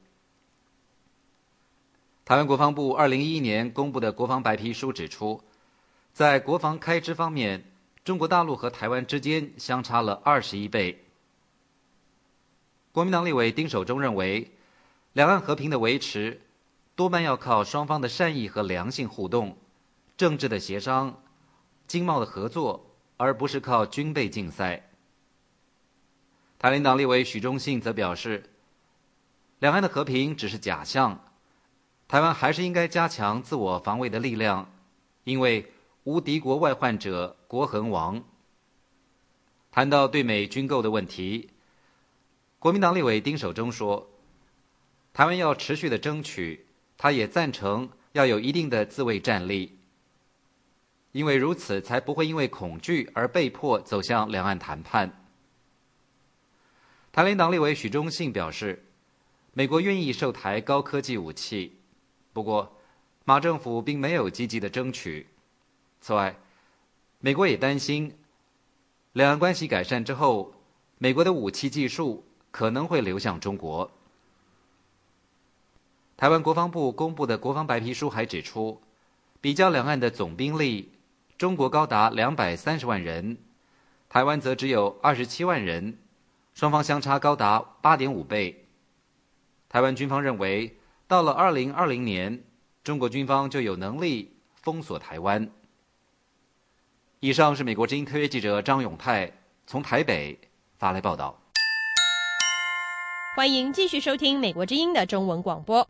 [2.31, 5.43] 台湾国防部二零一一年公布的国防白皮书指出，
[6.13, 7.61] 在国防开支方面，
[8.05, 11.03] 中国大陆和台湾之间相差了二十一倍。
[12.93, 14.49] 国民党立委丁守中认为，
[15.11, 16.39] 两岸和平的维持
[16.95, 19.57] 多半要靠双方的善意和良性互动、
[20.15, 21.21] 政治的协商、
[21.85, 24.89] 经贸的合作，而不是靠军备竞赛。
[26.57, 28.49] 台领党立委许忠信则表示，
[29.59, 31.19] 两岸的和平只是假象。
[32.11, 34.69] 台湾还是应该加强自我防卫的力量，
[35.23, 35.71] 因为
[36.03, 38.21] 无敌国外患者国恒亡。
[39.71, 41.51] 谈到对美军购的问题，
[42.59, 44.09] 国民党立委丁守中说
[45.13, 46.65] ：“台湾要持续的争取，
[46.97, 49.79] 他也赞成要有一定的自卫战力，
[51.13, 55.25] 因为如此才不会因为恐惧而被迫走向两岸谈判。”
[57.13, 58.87] 台联党立委许忠信表示
[59.55, 61.77] ：“美国愿意售台高科技武器。”
[62.33, 62.77] 不过，
[63.25, 65.27] 马政府并没有积极的争取。
[65.99, 66.35] 此外，
[67.19, 68.17] 美国也担心，
[69.11, 70.53] 两岸关系改善之后，
[70.97, 73.91] 美国的武器技术可能会流向中国。
[76.15, 78.81] 台湾国防部公布的国防白皮书还指出，
[79.41, 80.89] 比较两岸的总兵力，
[81.37, 83.37] 中国高达两百三十万人，
[84.07, 85.97] 台湾则只有二十七万人，
[86.53, 88.65] 双方相差高达八点五倍。
[89.67, 90.77] 台湾军方认为。
[91.11, 92.41] 到了二零二零年，
[92.85, 95.45] 中国军方就有能力封锁台湾。
[97.19, 99.29] 以上是美国之音特约记者张永泰
[99.67, 100.39] 从台北
[100.77, 101.37] 发来报道。
[103.35, 105.85] 欢迎继续收听美国之音的中文广播。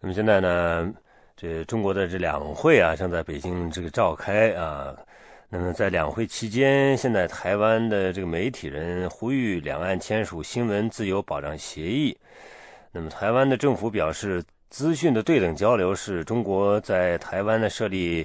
[0.00, 0.92] 那么现在呢，
[1.34, 4.94] 这中国的这两会啊，正在北京这个召开啊。
[5.52, 12.16] 那么在两会期间，现在台湾的这个媒体人呼吁两岸签署新闻自由保障协议。
[12.92, 18.24] 那么台湾的政府表示，资讯的对等交流是中国在台湾的设立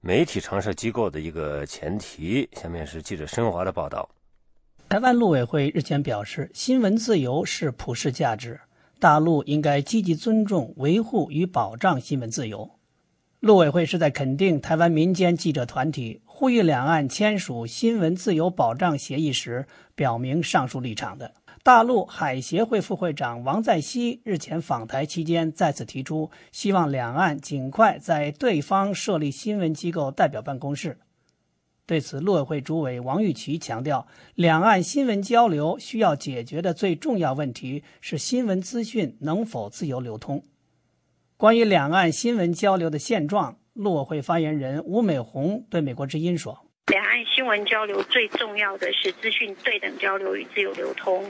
[0.00, 2.48] 媒体常设机构的一个前提。
[2.52, 4.08] 下面是记者申华的报道。
[4.88, 8.58] 台湾陆委会日前表示，新闻自由是普世价值，
[8.98, 12.70] 大陆应该积极尊重、维护与保障新闻自由。
[13.44, 21.30] 陆委会是在肯定台湾民间记者团体呼吁两岸签署新闻自由保障协议时，表明上述立场的。
[21.62, 30.96] 大陆海协会副会长王在熙日前访台期间再次提出，希望两岸尽快在对方设立新闻机构代表办公室。
[31.84, 40.42] 对此，陆委会主委王玉琦强调，两岸新闻交流需要解决的最重要问题是新闻资讯能否自由流通。
[41.36, 51.28] 关于两岸新闻交流的现状，陆委会发言人吴美红对美国之音说：“两岸新闻交流最重要的是资讯对等交流与自由流通。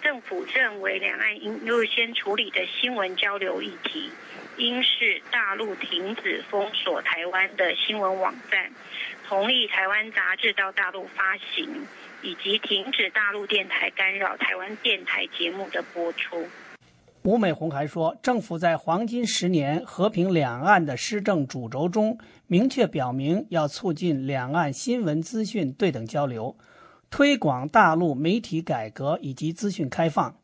[0.00, 4.10] 政府认为，两岸应优先处理的新闻交流议题，
[4.56, 8.72] 应是大陆停止封锁台湾的新闻网站，
[9.28, 11.86] 同意台湾杂志到大陆发行。”
[12.24, 16.46] 以及停止大陆电台干扰台湾电台节目的播出。
[17.24, 22.18] 吴美红还说，政府在黄金十年和平两岸的施政主轴中，
[22.48, 26.56] 明确表明要促进两岸新闻资讯对等交流，
[27.10, 30.34] 推广大陆媒体改革以及资讯开放。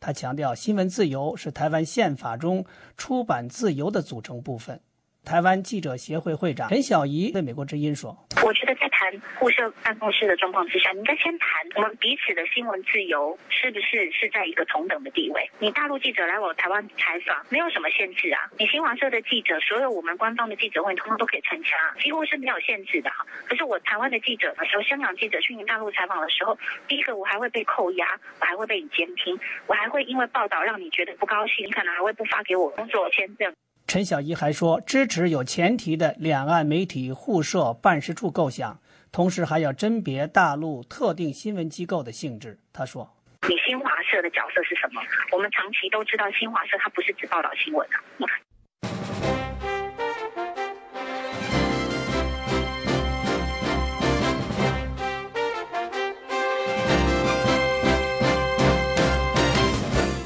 [0.00, 2.64] 他强调，新闻自由是台湾宪法中
[2.96, 4.80] 出版自由的组成部分。
[5.26, 8.16] 台湾记者协会会长陈小怡对美国之音说
[8.46, 15.50] ：“我觉得在谈互设办公室的状况之下，你应该先谈我们彼此的新闻自由是不是是在一个同等的地位。
[15.58, 18.38] 你大陆记者来我台湾采访，没有什么限制啊。
[18.56, 21.70] 你新华社的记者，所有我们官方的记者会，通通都可以参加，
[22.00, 23.26] 几乎是没有限制的哈。
[23.48, 26.56] 可是我台湾的记者的，时候香港记者去你大陆采访的时候，
[26.86, 28.06] 第一个我还会被扣押，
[28.38, 33.52] 我还会被你监听，我还会因为报道让你觉得不高兴，你可能还会不发给我工作签证。”
[33.86, 38.80] 陈小怡还说，支持有前提的两岸媒体互设办事处构想，
[39.12, 42.58] 同时还要甄别大陆特定新闻机构的性质。
[42.72, 43.08] 他说
[43.48, 45.00] ：“你新华社的角色是什么？
[45.30, 48.02] 我们长期都知道，新华社它不是只报道新闻啊。”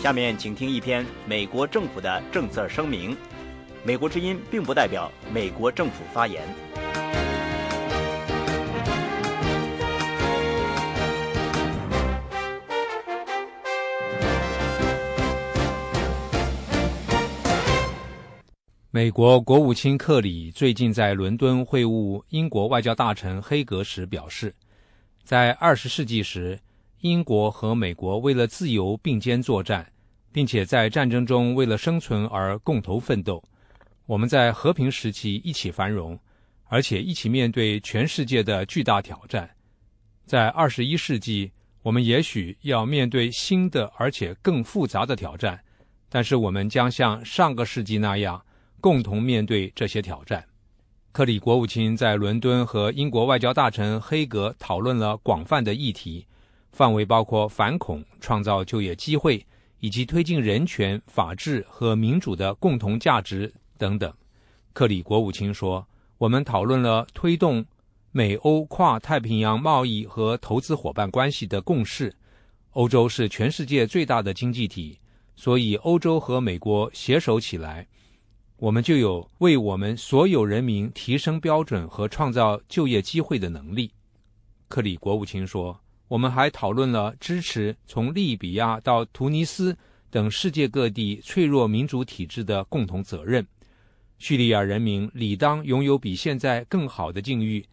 [0.00, 3.14] 下面请听一篇美国政府的政策声明。
[3.82, 6.42] 美国之音并不代表美国政府发言。
[18.92, 24.54] 美国国务卿克里最近在伦敦会晤英国外交大臣黑格时表示，
[25.24, 26.58] 在二十世纪时，
[27.00, 29.90] 英国和美国为了自由并肩作战，
[30.32, 33.42] 并且在战争中为了生存而共同奋斗。
[34.10, 36.18] 我们在和平时期一起繁荣，
[36.64, 39.48] 而且一起面对全世界的巨大挑战。
[40.26, 45.62] 在二十一世纪，我们也许要面对新的而且更复杂的挑战，
[46.08, 48.44] 但是我们将像上个世纪那样
[48.80, 50.44] 共同面对这些挑战。
[51.12, 56.26] 克里国务卿在伦敦和英国外交大臣黑格讨论了广泛的议题，
[56.72, 59.46] 范围包括反恐、创造就业机会
[59.78, 63.54] 以及推进人权、法治和民主的共同价值。
[63.80, 64.12] 等等，
[64.74, 67.64] 克里国务卿说：“我们讨论了推动
[68.12, 72.14] 美欧跨太平洋贸易和投资伙伴关系的共识。
[72.72, 74.98] 欧洲是全世界最大的经济体，
[75.34, 77.88] 所以欧洲和美国携手起来，
[78.58, 83.90] 我们就有为我们所有人民提升标准和创造就业机会的能力。”
[84.68, 89.74] 克里国务卿说：“我们还讨论了支持从利比亚到突尼斯
[90.10, 93.42] 等世界各地脆弱民主体制的共同责任。”
[94.20, 97.66] 叙利亚人民理当拥有比现在更好的境遇。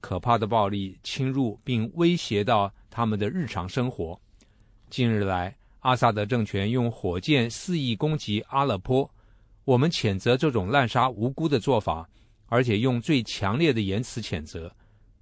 [0.00, 4.20] 可怕的暴力侵入并威胁到他们的日常生活。
[4.90, 9.10] 近日来，阿萨德政权用火箭肆意攻击阿勒颇。
[9.64, 12.06] 我们谴责这种滥杀无辜的做法，
[12.48, 14.70] 而且用最强烈的言辞谴责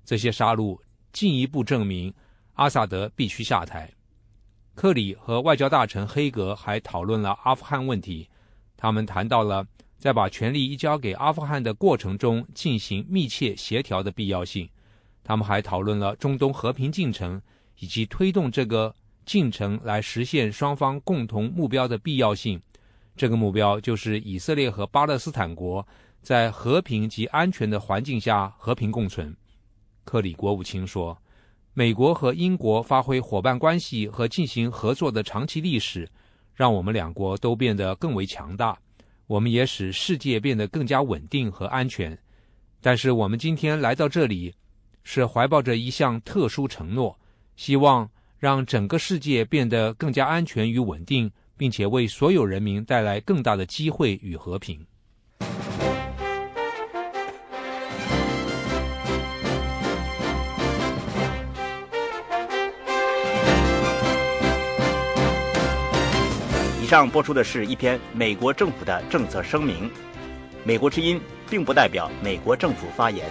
[0.04, 0.76] 这些杀戮，
[1.12, 2.12] 进一步证明
[2.54, 3.88] 阿萨德必须下台。
[4.74, 8.28] 克里和外交大臣黑格还讨论了阿富汗问题，
[8.76, 9.64] 他们谈到了。
[10.02, 14.68] 在把权力移交给阿富汗的过程中进行密切协调的必要性。
[15.22, 17.40] 他们还讨论了中东和平进程
[17.78, 18.92] 以及推动这个
[19.24, 22.60] 进程来实现双方共同目标的必要性。
[23.16, 25.86] 这个目标就是以色列和巴勒斯坦国
[26.20, 29.32] 在和平及安全的环境下和平共存。
[30.02, 31.16] 克里国务卿说
[31.74, 36.10] ：“美国和英国发挥伙伴关系和进行合作的长期历史，
[36.56, 38.76] 让我们两国都变得更为强大。”
[39.26, 42.18] 我们也使世界变得更加稳定和安全，
[42.80, 44.52] 但是我们今天来到这里，
[45.04, 47.18] 是怀抱着一项特殊承诺，
[47.56, 54.84] 希望让整个世界变得更加安全与稳定，并且为所有人民带来更大的机会与和平。
[66.92, 69.90] 上播出的是一篇美国政府的政策声明。
[70.62, 71.18] 美国之音
[71.48, 73.26] 并不代表美国政府发言。